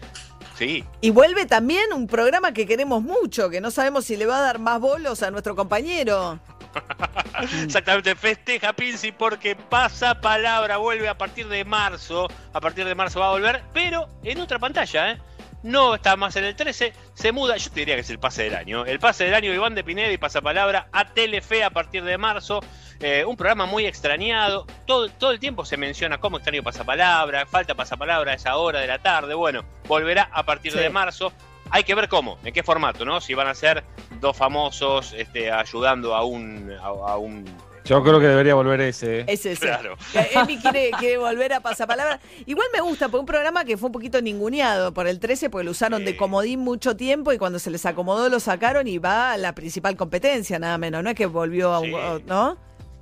Sí, 0.61 0.85
Y 1.01 1.09
vuelve 1.09 1.47
también 1.47 1.91
un 1.91 2.05
programa 2.05 2.53
que 2.53 2.67
queremos 2.67 3.01
mucho, 3.01 3.49
que 3.49 3.59
no 3.59 3.71
sabemos 3.71 4.05
si 4.05 4.15
le 4.15 4.27
va 4.27 4.37
a 4.37 4.41
dar 4.41 4.59
más 4.59 4.79
bolos 4.79 5.23
a 5.23 5.31
nuestro 5.31 5.55
compañero. 5.55 6.39
exactamente. 7.63 8.13
Festeja 8.13 8.71
Pinci 8.71 9.11
porque 9.11 9.55
pasa 9.55 10.21
palabra, 10.21 10.77
vuelve 10.77 11.09
a 11.09 11.17
partir 11.17 11.47
de 11.47 11.65
marzo. 11.65 12.27
A 12.53 12.61
partir 12.61 12.85
de 12.85 12.93
marzo 12.93 13.21
va 13.21 13.29
a 13.29 13.31
volver, 13.31 13.63
pero 13.73 14.07
en 14.23 14.39
otra 14.39 14.59
pantalla, 14.59 15.13
¿eh? 15.13 15.17
no 15.63 15.95
está 15.95 16.15
más 16.15 16.35
en 16.35 16.43
el 16.43 16.55
13, 16.55 16.93
se 17.13 17.31
muda, 17.31 17.57
yo 17.57 17.69
te 17.71 17.81
diría 17.81 17.95
que 17.95 18.01
es 18.01 18.09
el 18.09 18.19
pase 18.19 18.43
del 18.43 18.55
año. 18.55 18.85
El 18.85 18.99
pase 18.99 19.25
del 19.25 19.33
año 19.33 19.53
Iván 19.53 19.75
de 19.75 19.83
Pineda 19.83 20.11
y 20.11 20.17
Pasapalabra 20.17 20.89
a 20.91 21.05
Telefe 21.11 21.63
a 21.63 21.69
partir 21.71 22.03
de 22.03 22.17
marzo. 22.17 22.61
Eh, 23.01 23.25
un 23.25 23.35
programa 23.35 23.65
muy 23.65 23.85
extrañado. 23.85 24.65
Todo, 24.85 25.09
todo 25.09 25.31
el 25.31 25.39
tiempo 25.39 25.65
se 25.65 25.75
menciona 25.77 26.19
cómo 26.19 26.37
extraño 26.37 26.61
Pasapalabra, 26.63 27.45
falta 27.45 27.73
Pasapalabra 27.75 28.31
a 28.33 28.35
esa 28.35 28.55
hora 28.57 28.79
de 28.79 28.87
la 28.87 28.99
tarde. 28.99 29.33
Bueno, 29.33 29.63
volverá 29.87 30.29
a 30.33 30.43
partir 30.43 30.71
Sí. 30.71 30.79
de 30.79 30.89
marzo. 30.89 31.33
Hay 31.71 31.83
que 31.83 31.95
ver 31.95 32.09
cómo, 32.09 32.37
en 32.43 32.53
qué 32.53 32.63
formato, 32.63 33.05
¿no? 33.05 33.21
Si 33.21 33.33
van 33.33 33.47
a 33.47 33.55
ser 33.55 33.83
dos 34.19 34.35
famosos 34.35 35.13
este, 35.17 35.51
ayudando 35.51 36.13
a 36.15 36.23
un, 36.25 36.69
a, 36.81 36.85
a 36.87 37.17
un 37.17 37.45
Yo 37.85 38.03
creo 38.03 38.19
que 38.19 38.27
debería 38.27 38.53
volver 38.55 38.81
ese. 38.81 39.21
¿eh? 39.21 39.25
Es 39.27 39.45
ese. 39.45 39.65
Claro. 39.67 39.95
Emi 40.35 40.57
quiere, 40.57 40.91
quiere 40.99 41.17
volver 41.17 41.53
a 41.53 41.61
pasapalabra. 41.61 42.19
Igual 42.45 42.67
me 42.73 42.81
gusta, 42.81 43.07
porque 43.07 43.21
un 43.21 43.25
programa 43.25 43.63
que 43.65 43.77
fue 43.77 43.87
un 43.87 43.93
poquito 43.93 44.21
ninguneado 44.21 44.93
por 44.93 45.07
el 45.07 45.19
13, 45.19 45.49
porque 45.49 45.63
lo 45.63 45.71
usaron 45.71 46.03
de 46.05 46.15
comodín 46.17 46.59
mucho 46.59 46.95
tiempo 46.97 47.31
y 47.33 47.37
cuando 47.37 47.57
se 47.57 47.71
les 47.71 47.85
acomodó 47.85 48.27
lo 48.29 48.39
sacaron 48.41 48.87
y 48.87 48.97
va 48.99 49.31
a 49.31 49.37
la 49.37 49.55
principal 49.55 49.95
competencia, 49.95 50.59
nada 50.59 50.77
menos. 50.77 51.01
No 51.03 51.09
es 51.09 51.15
que 51.15 51.25
volvió 51.25 51.71
a 51.73 51.79
un. 51.79 51.87
Sí. 52.19 52.23
¿No? 52.27 52.57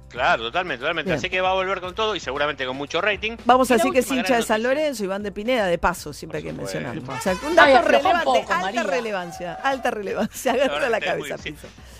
Claro, 0.09 0.43
totalmente, 0.43 0.79
totalmente. 0.81 1.09
Bien. 1.11 1.17
Así 1.17 1.29
que 1.29 1.39
va 1.41 1.51
a 1.51 1.53
volver 1.53 1.79
con 1.81 1.93
todo 1.95 2.15
y 2.15 2.19
seguramente 2.19 2.65
con 2.65 2.75
mucho 2.75 2.99
rating. 3.01 3.37
Vamos 3.45 3.69
a 3.71 3.75
Y 3.75 3.77
decir 3.77 3.91
que 3.93 3.99
es 3.99 4.11
hincha 4.11 4.35
de 4.37 4.41
San. 4.43 4.63
Lorenzo, 4.63 5.03
Iván 5.03 5.23
de 5.23 5.31
Pineda, 5.31 5.67
de 5.67 5.77
paso, 5.77 6.11
siempre 6.13 6.39
hay 6.39 6.43
que 6.45 6.53
mencionarlo. 6.53 7.01
O 7.07 7.19
sea, 7.21 7.33
un 7.33 7.57
Ay, 7.59 7.73
dato 7.73 8.09
un 8.09 8.21
poco, 8.23 8.37
alta 8.39 8.59
María. 8.61 8.83
relevancia, 8.83 9.53
alta 9.53 9.91
relevancia. 9.91 10.51
Agarra 10.53 10.89
la 10.89 10.99
cabeza, 10.99 11.35
muy- 11.37 11.43
sí. 11.43 11.55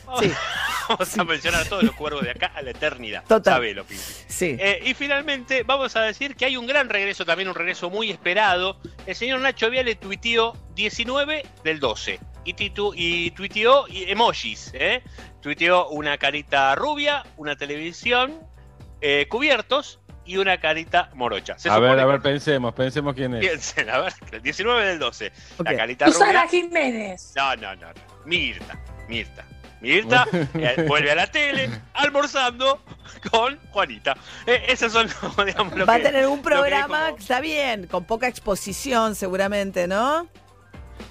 Vamos, 0.06 0.22
Sí. 0.26 0.32
vamos 0.90 1.18
a 1.20 1.24
mencionar 1.24 1.62
a 1.62 1.66
todos 1.70 1.84
los 1.84 1.94
cuervos 1.94 2.24
de 2.24 2.32
acá 2.32 2.48
a 2.56 2.64
la 2.64 2.72
eternidad. 2.72 3.24
Total. 3.28 3.54
Sabelo. 3.56 3.86
Sí. 4.28 4.58
Eh, 4.60 4.82
y 4.86 4.96
finalmente 4.96 5.62
vamos 5.64 5.96
a 5.96 6.02
decir 6.02 6.36
que 6.36 6.46
hay 6.46 6.58
un 6.58 6.66
gran 6.66 6.90
regreso, 6.90 7.26
también 7.26 7.48
un 7.48 7.54
regreso 7.56 7.92
muy 7.92 8.10
esperado. 8.10 8.78
El 9.06 9.16
señor 9.16 9.40
Nacho 9.42 9.70
Viale 9.70 9.94
tuiteó 9.96 10.58
19 10.74 11.46
del 11.64 11.80
12 11.80 12.20
y, 12.46 12.54
titu- 12.54 12.94
y 12.96 13.32
tuiteó 13.32 13.88
y- 13.88 14.10
emojis. 14.12 14.72
¿eh? 14.74 15.04
Tuiteó 15.42 15.90
una 15.90 16.18
carita 16.18 16.76
rubia, 16.76 17.24
una 17.38 17.56
televisión, 17.56 18.40
eh, 19.02 19.28
cubiertos 19.30 20.00
y 20.26 20.38
una 20.38 20.60
carita 20.60 21.10
morocha. 21.16 21.58
Se 21.58 21.70
A 21.70 21.80
ver, 21.80 21.98
a 22.00 22.06
ver, 22.06 22.22
pensemos, 22.22 22.74
pensemos 22.74 23.16
quién 23.16 23.34
es. 23.36 23.40
Piensen, 23.40 23.90
a 23.90 24.00
ver, 24.00 24.14
el 24.32 24.42
19 24.42 24.86
del 24.86 25.00
12. 25.00 25.32
Ok. 25.58 25.66
La 25.66 25.76
carita 25.78 26.06
Susana 26.08 26.44
rubia. 26.44 26.48
Jiménez. 26.50 27.34
No, 27.36 27.56
no, 27.56 27.76
no, 27.76 27.88
no. 27.88 27.94
Mirta, 28.26 28.78
Mirta. 29.08 29.46
Mirta 29.82 30.28
eh, 30.56 30.84
vuelve 30.88 31.10
a 31.12 31.16
la 31.16 31.28
tele 31.28 31.70
almorzando 31.94 32.84
con 33.32 33.58
Juanita. 33.72 34.18
Eh, 34.46 34.66
esas 34.68 34.92
son, 34.92 35.08
digamos, 35.46 35.74
lo 35.76 35.86
Va 35.86 35.96
a 35.96 36.00
tener 36.02 36.28
un 36.28 36.42
programa, 36.42 37.06
como- 37.08 37.18
está 37.18 37.40
bien, 37.40 37.88
con 37.88 38.04
poca 38.04 38.28
exposición 38.28 39.16
seguramente, 39.16 39.88
¿no? 39.88 40.28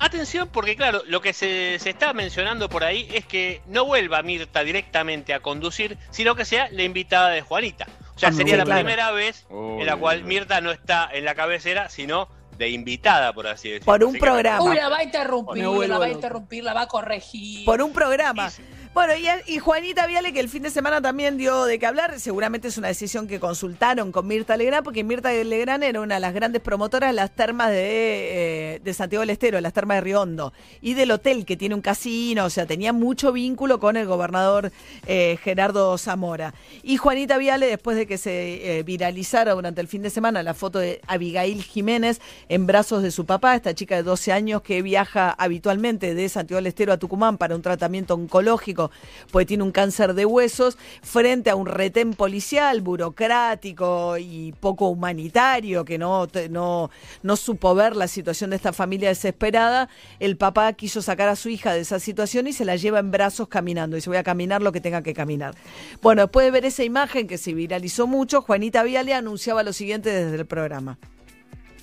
Atención, 0.00 0.49
porque 0.52 0.76
claro, 0.76 1.02
lo 1.07 1.21
que 1.21 1.33
se, 1.33 1.78
se 1.81 1.90
está 1.90 2.12
mencionando 2.12 2.69
por 2.69 2.85
ahí 2.85 3.09
es 3.12 3.25
que 3.26 3.61
no 3.67 3.85
vuelva 3.85 4.23
Mirta 4.23 4.62
directamente 4.62 5.35
a 5.35 5.40
conducir, 5.40 5.99
sino 6.11 6.35
que 6.37 6.45
sea 6.45 6.69
la 6.71 6.83
invitada 6.85 7.31
de 7.31 7.43
Juanita. 7.43 7.87
O 8.14 8.19
sea, 8.19 8.28
Ah, 8.31 8.33
sería 8.33 8.55
sí, 8.55 8.59
la 8.59 8.64
claro. 8.64 8.81
primera 8.81 9.11
vez 9.12 9.47
en 9.50 9.87
la 9.87 9.97
cual. 9.97 10.25
Mirta 10.25 10.61
no 10.61 10.71
está 10.73 11.09
en 11.12 11.25
la 11.25 11.35
cabecera, 11.35 11.88
sino 11.88 12.28
de 12.57 12.69
invitada, 12.71 13.33
por 13.33 13.47
así 13.47 13.69
decirlo. 13.71 13.87
Por 13.87 14.02
un 14.02 14.11
Así 14.11 14.14
que- 14.19 14.21
programa. 14.21 14.62
Uy, 14.64 14.76
la 14.76 14.88
va 14.88 14.97
a 14.99 15.02
interrumpir, 15.05 15.64
vuelvo 15.67 15.85
la 15.87 15.99
va 15.99 16.07
a 16.07 16.09
interrumpir, 16.11 16.64
la 16.64 16.75
va 16.75 16.83
a 16.83 16.87
corregir. 16.88 17.64
Por 17.64 17.81
un 17.83 17.93
programa. 17.93 18.50
Sí. 18.50 18.64
Bueno, 18.95 19.12
y, 19.14 19.54
y 19.54 19.59
Juanita 19.59 20.07
Viale, 20.07 20.33
que 20.33 20.40
el 20.40 20.49
fin 20.49 20.62
de 20.62 20.71
semana 20.71 21.00
también 21.00 21.37
dio 21.37 21.64
de 21.66 21.78
qué 21.78 21.87
hablar, 21.87 22.18
seguramente 22.18 22.68
es 22.68 22.78
una 22.78 22.88
decisión 22.88 23.28
que 23.28 23.38
consultaron 23.38 24.12
con 24.12 24.26
Mirta 24.26 24.57
Legrand, 24.57 24.83
porque 24.83 25.04
Mirta 25.04 25.33
Legrand 25.33 25.85
era 25.85 26.00
una 26.00 26.16
de 26.16 26.21
las 26.21 26.35
grandes 26.35 26.62
promotoras 26.62 27.11
de 27.11 27.14
las 27.14 27.30
termas 27.30 27.71
de, 27.71 28.80
eh, 28.85 28.95
Santiago 28.95 29.21
del 29.21 29.30
Estero, 29.30 29.61
las 29.61 29.73
termas 29.73 29.99
de 29.99 30.00
Riondo, 30.00 30.52
y 30.80 30.95
del 30.95 31.11
hotel 31.11 31.45
que 31.45 31.57
tiene 31.57 31.75
un 31.75 31.80
casino, 31.80 32.47
o 32.47 32.50
sea, 32.50 32.66
tenía 32.66 32.92
mucho 32.92 33.33
vínculo 33.33 33.78
con 33.78 33.97
el 33.97 34.07
gobernador 34.07 34.73
eh, 35.07 35.38
Gerardo 35.42 35.97
Zamora. 35.99 36.54
Y 36.83 36.97
Juanita 36.97 37.38
Viale, 37.38 37.66
después 37.66 37.97
de 37.97 38.07
que 38.07 38.18
se 38.18 38.78
eh, 38.78 38.83
viralizara 38.83 39.52
durante 39.52 39.80
el 39.80 39.89
fin 39.89 40.02
de 40.02 40.10
semana 40.10 40.43
la 40.43 40.54
foto 40.54 40.78
de 40.78 41.00
Abigail 41.06 41.62
Jiménez 41.62 42.21
en 42.49 42.67
brazos 42.67 43.02
de 43.02 43.10
su 43.10 43.26
papá, 43.26 43.54
esta 43.54 43.75
chica 43.75 43.97
de 43.97 44.02
12 44.02 44.32
años 44.32 44.62
que 44.62 44.82
viaja 44.82 45.30
habitualmente 45.30 46.15
de 46.15 46.28
Santiago 46.28 46.58
del 46.58 46.67
Estero 46.67 46.93
a 46.93 46.97
Tucumán 46.97 47.39
para 47.39 47.54
un 47.54 47.62
tratamiento 47.62 48.15
oncológico, 48.15 48.87
pues 49.30 49.46
tiene 49.46 49.62
un 49.62 49.72
cáncer 49.72 50.14
de 50.14 50.24
huesos, 50.24 50.78
frente 51.02 51.50
a 51.50 51.56
un 51.56 51.66
retén 51.66 52.14
policial, 52.14 52.80
burocrático 52.80 54.16
y 54.18 54.54
poco 54.60 54.88
humanitario, 54.88 55.84
que 55.84 55.98
no, 55.98 56.26
no, 56.50 56.90
no 57.22 57.36
supo 57.36 57.74
ver 57.74 57.96
la 57.96 58.08
situación 58.08 58.50
de 58.50 58.56
esta 58.56 58.72
familia 58.72 59.08
desesperada, 59.08 59.88
el 60.20 60.36
papá 60.36 60.72
quiso 60.72 61.02
sacar 61.02 61.28
a 61.28 61.36
su 61.36 61.48
hija 61.48 61.72
de 61.72 61.80
esa 61.80 61.98
situación 61.98 62.46
y 62.46 62.52
se 62.52 62.64
la 62.64 62.76
lleva 62.76 62.98
en 62.98 63.10
brazos 63.10 63.48
caminando. 63.48 63.96
Y 63.96 64.00
se 64.00 64.10
voy 64.10 64.18
a 64.18 64.22
caminar 64.22 64.62
lo 64.62 64.72
que 64.72 64.80
tenga 64.80 65.02
que 65.02 65.14
caminar. 65.14 65.54
Bueno, 66.02 66.22
después 66.22 66.46
de 66.46 66.50
ver 66.50 66.64
esa 66.64 66.84
imagen 66.84 67.26
que 67.26 67.38
se 67.38 67.54
viralizó 67.54 68.06
mucho, 68.06 68.42
Juanita 68.42 68.82
Viale 68.82 69.14
anunciaba 69.14 69.62
lo 69.62 69.72
siguiente 69.72 70.10
desde 70.10 70.36
el 70.36 70.46
programa. 70.46 70.98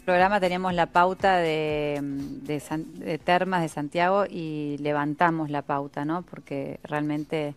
Programa 0.05 0.39
tenemos 0.39 0.73
la 0.73 0.85
pauta 0.85 1.37
de, 1.37 1.99
de 2.01 3.17
Termas 3.17 3.61
de 3.61 3.69
Santiago 3.69 4.25
y 4.29 4.77
levantamos 4.79 5.49
la 5.49 5.63
pauta, 5.63 6.05
¿no? 6.05 6.21
Porque 6.21 6.79
realmente, 6.83 7.55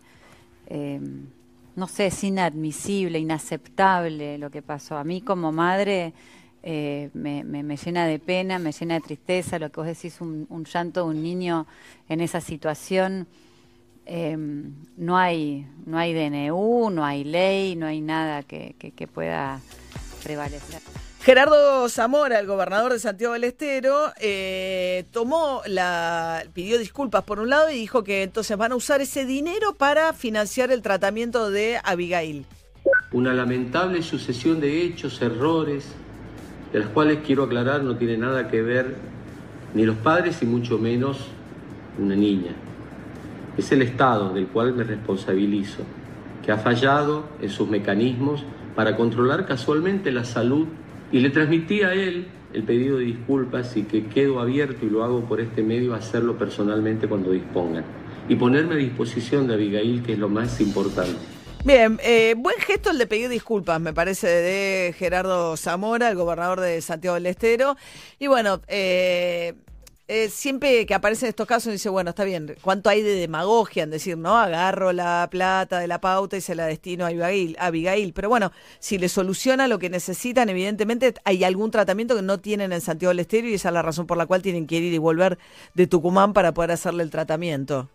eh, 0.67 0.99
no 1.75 1.87
sé, 1.87 2.07
es 2.07 2.23
inadmisible, 2.23 3.19
inaceptable 3.19 4.37
lo 4.39 4.49
que 4.49 4.61
pasó. 4.63 4.97
A 4.97 5.03
mí 5.03 5.21
como 5.21 5.51
madre 5.51 6.13
eh, 6.63 7.09
me, 7.13 7.43
me- 7.43 7.77
llena 7.77 8.05
de 8.07 8.19
pena, 8.19 8.57
me 8.59 8.71
llena 8.71 8.95
de 8.95 9.01
tristeza, 9.01 9.59
lo 9.59 9.71
que 9.71 9.79
vos 9.79 9.87
decís, 9.87 10.19
un, 10.19 10.47
llanto 10.65 11.03
de 11.03 11.09
un 11.09 11.21
niño 11.21 11.67
en 12.09 12.19
esa 12.21 12.41
situación. 12.41 13.27
Eh, 14.07 14.35
no 14.97 15.17
hay 15.17 15.67
no 15.85 15.99
hay 15.99 16.13
DNU, 16.15 16.89
no 16.89 17.05
hay 17.05 17.23
ley, 17.23 17.75
no 17.75 17.85
hay 17.85 18.01
nada 18.01 18.41
que- 18.41 18.73
que 18.79 19.07
pueda 19.07 19.59
prevalecer. 20.23 20.81
Gerardo 21.21 21.89
Zamora, 21.89 22.39
el 22.39 22.47
gobernador 22.47 22.93
de 22.93 22.99
Santiago 22.99 23.33
del 23.33 23.43
Estero, 23.43 24.13
eh, 24.21 25.03
tomó 25.11 25.61
la, 25.67 26.43
pidió 26.53 26.79
disculpas 26.79 27.23
por 27.23 27.41
un 27.41 27.49
lado 27.49 27.69
y 27.69 27.75
dijo 27.75 28.05
que 28.05 28.23
entonces 28.23 28.55
van 28.55 28.71
a 28.71 28.75
usar 28.77 29.01
ese 29.01 29.25
dinero 29.25 29.73
para 29.73 30.13
financiar 30.13 30.71
el 30.71 30.81
tratamiento 30.81 31.51
de 31.51 31.77
Abigail. 31.83 32.45
Una 33.11 33.33
lamentable 33.33 34.01
sucesión 34.01 34.61
de 34.61 34.83
hechos, 34.83 35.21
errores, 35.21 35.87
de 36.71 36.79
los 36.79 36.87
cuales 36.89 37.19
quiero 37.25 37.43
aclarar 37.43 37.83
no 37.83 37.97
tiene 37.97 38.15
nada 38.15 38.47
que 38.47 38.61
ver 38.61 38.95
ni 39.73 39.83
los 39.83 39.97
padres 39.97 40.41
y 40.41 40.45
mucho 40.45 40.77
menos 40.77 41.27
una 41.99 42.15
niña. 42.15 42.53
Es 43.57 43.73
el 43.73 43.81
Estado 43.81 44.33
del 44.33 44.47
cual 44.47 44.73
me 44.73 44.85
responsabilizo, 44.85 45.83
que 46.45 46.53
ha 46.53 46.57
fallado 46.57 47.25
en 47.41 47.49
sus 47.49 47.67
mecanismos 47.67 48.45
para 48.73 48.95
controlar 48.95 49.45
casualmente 49.45 50.13
la 50.13 50.23
salud 50.23 50.67
y 51.11 51.19
le 51.19 51.29
transmití 51.29 51.81
a 51.81 51.93
él 51.93 52.27
el 52.53 52.63
pedido 52.63 52.97
de 52.97 53.05
disculpas 53.05 53.75
y 53.77 53.83
que 53.83 54.07
quedo 54.07 54.39
abierto 54.39 54.85
y 54.85 54.89
lo 54.89 55.03
hago 55.03 55.25
por 55.25 55.39
este 55.39 55.63
medio 55.63 55.93
a 55.93 55.97
hacerlo 55.97 56.37
personalmente 56.37 57.07
cuando 57.07 57.31
dispongan. 57.31 57.85
Y 58.27 58.35
ponerme 58.35 58.75
a 58.75 58.77
disposición 58.77 59.47
de 59.47 59.55
Abigail, 59.55 60.03
que 60.03 60.13
es 60.13 60.19
lo 60.19 60.29
más 60.29 60.61
importante. 60.61 61.17
Bien, 61.65 61.99
eh, 62.03 62.35
buen 62.37 62.57
gesto 62.59 62.91
el 62.91 62.97
de 62.97 63.05
pedir 63.05 63.27
disculpas, 63.27 63.81
me 63.81 63.91
parece, 63.91 64.27
de 64.27 64.93
Gerardo 64.97 65.57
Zamora, 65.57 66.09
el 66.09 66.15
gobernador 66.15 66.61
de 66.61 66.79
Santiago 66.81 67.15
del 67.15 67.25
Estero. 67.25 67.75
Y 68.17 68.27
bueno, 68.27 68.61
eh, 68.67 69.55
eh, 70.09 70.29
siempre 70.29 70.87
que 70.87 70.95
aparecen 70.95 71.29
estos 71.29 71.45
casos 71.45 71.71
dice, 71.71 71.87
bueno, 71.87 72.09
está 72.09 72.23
bien, 72.23 72.55
¿cuánto 72.63 72.89
hay 72.89 73.03
de 73.03 73.13
demagogia 73.13 73.83
en 73.83 73.91
decir, 73.91 74.17
no? 74.17 74.39
Agarro 74.39 74.91
la 74.91 75.27
plata 75.29 75.77
de 75.77 75.87
la 75.87 76.01
pauta 76.01 76.35
y 76.35 76.41
se 76.41 76.55
la 76.55 76.65
destino 76.65 77.05
a 77.05 77.09
Abigail, 77.09 77.55
a 77.59 77.67
Abigail. 77.67 78.11
Pero 78.13 78.27
bueno, 78.27 78.51
si 78.79 78.97
le 78.97 79.07
soluciona 79.07 79.67
lo 79.67 79.77
que 79.77 79.91
necesitan, 79.91 80.49
evidentemente 80.49 81.13
hay 81.25 81.43
algún 81.43 81.69
tratamiento 81.69 82.15
que 82.15 82.23
no 82.23 82.39
tienen 82.39 82.73
en 82.73 82.81
Santiago 82.81 83.09
del 83.09 83.19
Estero 83.19 83.47
y 83.47 83.53
esa 83.53 83.69
es 83.69 83.73
la 83.73 83.83
razón 83.83 84.07
por 84.07 84.17
la 84.17 84.25
cual 84.25 84.41
tienen 84.41 84.65
que 84.65 84.77
ir 84.77 84.91
y 84.91 84.97
volver 84.97 85.37
de 85.75 85.85
Tucumán 85.85 86.33
para 86.33 86.55
poder 86.55 86.71
hacerle 86.71 87.03
el 87.03 87.11
tratamiento. 87.11 87.87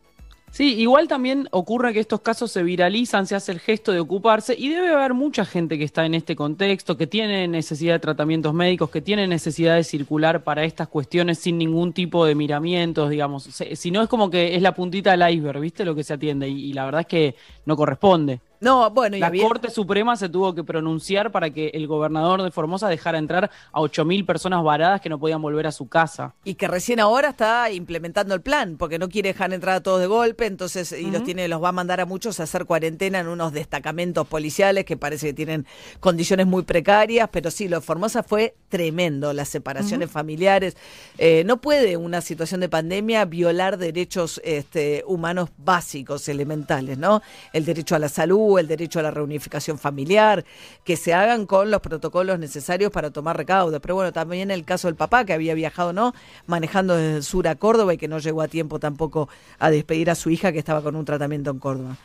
Sí, 0.55 0.75
igual 0.75 1.09
también 1.09 1.49
ocurre 1.51 1.93
que 1.93 1.99
estos 1.99 2.21
casos 2.21 2.53
se 2.53 2.63
viralizan, 2.63 3.27
se 3.27 3.35
hace 3.35 3.51
el 3.51 3.59
gesto 3.59 3.91
de 3.91 3.99
ocuparse 3.99 4.55
y 4.57 4.69
debe 4.69 4.91
haber 4.91 5.13
mucha 5.13 5.45
gente 5.45 5.77
que 5.77 5.83
está 5.83 6.07
en 6.07 6.15
este 6.15 6.37
contexto, 6.37 6.97
que 6.97 7.09
tiene 7.09 7.49
necesidad 7.49 7.95
de 7.95 7.99
tratamientos 7.99 8.55
médicos, 8.55 8.89
que 8.89 9.01
tiene 9.01 9.27
necesidad 9.27 9.75
de 9.75 9.83
circular 9.83 10.45
para 10.45 10.63
estas 10.63 10.87
cuestiones 10.87 11.41
sin 11.41 11.59
ningún 11.59 11.93
tipo 11.93 12.25
de 12.25 12.37
miramientos, 12.37 13.11
digamos. 13.11 13.43
Si 13.43 13.91
no 13.91 14.01
es 14.01 14.09
como 14.09 14.31
que 14.31 14.55
es 14.55 14.63
la 14.63 14.77
puntita 14.77 15.17
del 15.17 15.29
iceberg, 15.29 15.59
¿viste? 15.59 15.85
Lo 15.85 15.97
que 15.97 16.05
se 16.05 16.15
atiende 16.15 16.49
y, 16.49 16.67
y 16.67 16.73
la 16.73 16.85
verdad 16.85 17.01
es 17.01 17.09
que 17.09 17.35
no 17.67 17.75
corresponde. 17.75 18.39
No, 18.65 18.91
bueno, 18.91 19.17
y 19.17 19.21
La 19.21 19.29
había- 19.29 19.47
Corte 19.47 19.71
Suprema 19.71 20.17
se 20.17 20.29
tuvo 20.29 20.55
que 20.55 20.65
pronunciar 20.65 21.31
para 21.31 21.51
que 21.51 21.69
el 21.75 21.87
gobernador 21.87 22.43
de 22.43 22.51
Formosa 22.51 22.89
dejara 22.89 23.19
entrar 23.19 23.51
a 23.73 23.81
8.000 23.81 24.25
personas 24.27 24.63
varadas 24.65 25.01
que 25.01 25.09
no 25.09 25.19
podían 25.19 25.41
volver 25.43 25.67
a 25.67 25.73
su 25.73 25.89
casa. 25.89 26.35
y 26.45 26.55
que 26.55 26.67
recién 26.69 27.01
ahora 27.01 27.31
está 27.31 27.71
implementando 27.71 28.35
el 28.35 28.41
plan, 28.41 28.77
porque 28.79 28.99
no 28.99 29.09
quiere 29.09 29.29
dejar 29.31 29.53
entrar 29.53 29.77
a 29.77 29.83
todos 29.83 30.01
de 30.01 30.07
golpe, 30.07 30.47
entonces 30.47 30.93
y 30.93 31.11
los 31.11 31.25
tiene, 31.25 31.47
los 31.49 31.63
va 31.63 31.69
a 31.71 31.73
mandar 31.73 32.01
a 32.01 32.07
muchos 32.07 32.41
a 32.41 32.45
hacer 32.45 32.65
cuarentena 32.65 33.21
en 33.21 33.29
unos 33.29 33.53
destacamentos 33.53 34.27
policiales 34.27 34.85
que 34.85 34.97
parece 34.97 35.27
que 35.29 35.35
tienen 35.35 35.67
condiciones 36.01 36.47
muy 36.47 36.63
precarias, 36.63 37.29
pero 37.33 37.51
sí, 37.51 37.69
lo 37.69 37.77
de 37.81 37.83
Formosa 37.87 38.23
fue 38.23 38.55
tremendo, 38.69 39.33
las 39.33 39.49
separaciones 39.49 40.11
familiares. 40.11 40.77
Eh, 41.19 41.43
no 41.47 41.61
puede 41.61 41.97
una 41.97 42.21
situación 42.21 42.61
de 42.61 42.69
pandemia 42.69 43.25
violar 43.25 43.79
derechos 43.79 44.41
este, 44.45 45.05
humanos 45.07 45.51
básicos, 45.59 46.29
elementales, 46.29 46.99
¿no? 46.99 47.23
El 47.53 47.65
derecho 47.65 47.95
a 47.95 47.99
la 47.99 48.09
salud, 48.09 48.54
el 48.59 48.69
derecho 48.69 49.01
a 49.01 49.03
la 49.03 49.11
reunificación 49.11 49.79
familiar, 49.79 50.45
que 50.85 50.97
se 50.97 51.15
hagan 51.15 51.47
con 51.47 51.71
los 51.71 51.81
protocolos 51.81 52.39
necesarios 52.39 52.91
para 52.91 53.11
tomar 53.11 53.37
recaudos. 53.37 53.81
Pero 53.81 53.95
bueno, 53.95 54.13
también 54.13 54.51
el 54.51 54.65
caso 54.65 54.89
del 54.89 54.97
papá 54.97 55.25
que 55.25 55.33
había 55.33 55.55
viajado, 55.55 55.93
¿no? 55.93 56.15
Manejando 56.47 56.97
desde 56.97 57.17
el 57.17 57.23
sur 57.23 57.49
a 57.49 57.57
Córdoba 57.57 57.95
y 57.95 57.99
que 57.99 58.09
no 58.09 58.19
llegó 58.19 58.43
a 58.43 58.49
tiempo 58.49 58.79
tampoco 58.79 59.29
a 59.59 59.71
despedir 59.71 60.11
a 60.11 60.15
su 60.15 60.31
hija 60.31 60.53
que 60.53 60.59
estaba 60.59 60.83
con 60.83 60.97
un 60.97 61.05
tratamiento 61.05 61.51
en 61.51 61.59
Córdoba. 61.59 61.97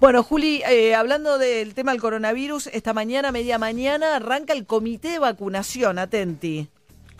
Bueno, 0.00 0.24
Juli, 0.24 0.62
eh, 0.68 0.94
hablando 0.94 1.38
del 1.38 1.72
tema 1.74 1.92
del 1.92 2.00
coronavirus, 2.00 2.66
esta 2.68 2.92
mañana, 2.92 3.30
media 3.30 3.58
mañana, 3.58 4.16
arranca 4.16 4.52
el 4.52 4.66
comité 4.66 5.08
de 5.08 5.18
vacunación, 5.20 5.98
atenti. 5.98 6.68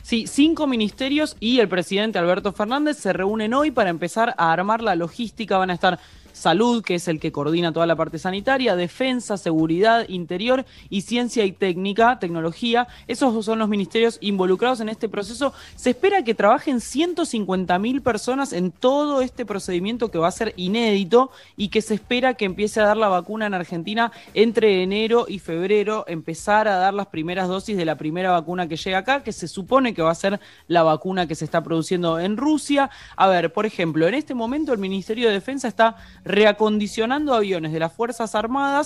Sí, 0.02 0.26
cinco 0.26 0.66
ministerios 0.66 1.34
y 1.40 1.60
el 1.60 1.68
presidente 1.68 2.18
Alberto 2.18 2.52
Fernández 2.52 2.98
se 2.98 3.14
reúnen 3.14 3.54
hoy 3.54 3.70
para 3.70 3.88
empezar 3.88 4.34
a 4.36 4.52
armar 4.52 4.82
la 4.82 4.96
logística. 4.96 5.56
Van 5.56 5.70
a 5.70 5.74
estar 5.74 5.98
Salud, 6.34 6.82
que 6.82 6.96
es 6.96 7.06
el 7.06 7.20
que 7.20 7.30
coordina 7.30 7.72
toda 7.72 7.86
la 7.86 7.94
parte 7.94 8.18
sanitaria, 8.18 8.74
Defensa, 8.74 9.36
Seguridad, 9.36 10.08
Interior 10.08 10.66
y 10.90 11.02
Ciencia 11.02 11.44
y 11.44 11.52
Técnica, 11.52 12.18
Tecnología. 12.18 12.88
Esos 13.06 13.44
son 13.44 13.60
los 13.60 13.68
ministerios 13.68 14.18
involucrados 14.20 14.80
en 14.80 14.88
este 14.88 15.08
proceso. 15.08 15.54
Se 15.76 15.90
espera 15.90 16.24
que 16.24 16.34
trabajen 16.34 16.80
150 16.80 17.78
mil 17.78 18.02
personas 18.02 18.52
en 18.52 18.72
todo 18.72 19.22
este 19.22 19.46
procedimiento 19.46 20.10
que 20.10 20.18
va 20.18 20.26
a 20.26 20.32
ser 20.32 20.54
inédito 20.56 21.30
y 21.56 21.68
que 21.68 21.80
se 21.82 21.94
espera 21.94 22.34
que 22.34 22.46
empiece 22.46 22.80
a 22.80 22.86
dar 22.86 22.96
la 22.96 23.08
vacuna 23.08 23.46
en 23.46 23.54
Argentina 23.54 24.10
entre 24.34 24.82
enero 24.82 25.26
y 25.28 25.38
febrero, 25.38 26.04
empezar 26.08 26.66
a 26.66 26.76
dar 26.76 26.94
las 26.94 27.06
primeras 27.06 27.46
dosis 27.46 27.76
de 27.76 27.84
la 27.84 27.96
primera 27.96 28.32
vacuna 28.32 28.66
que 28.66 28.76
llega 28.76 28.98
acá, 28.98 29.22
que 29.22 29.32
se 29.32 29.46
supone 29.46 29.94
que 29.94 30.02
va 30.02 30.10
a 30.10 30.16
ser 30.16 30.40
la 30.66 30.82
vacuna 30.82 31.28
que 31.28 31.36
se 31.36 31.44
está 31.44 31.62
produciendo 31.62 32.18
en 32.18 32.36
Rusia. 32.36 32.90
A 33.14 33.28
ver, 33.28 33.52
por 33.52 33.66
ejemplo, 33.66 34.08
en 34.08 34.14
este 34.14 34.34
momento 34.34 34.72
el 34.72 34.80
Ministerio 34.80 35.28
de 35.28 35.34
Defensa 35.34 35.68
está 35.68 35.96
reacondicionando 36.24 37.34
aviones 37.34 37.72
de 37.72 37.78
las 37.78 37.92
Fuerzas 37.92 38.34
Armadas 38.34 38.82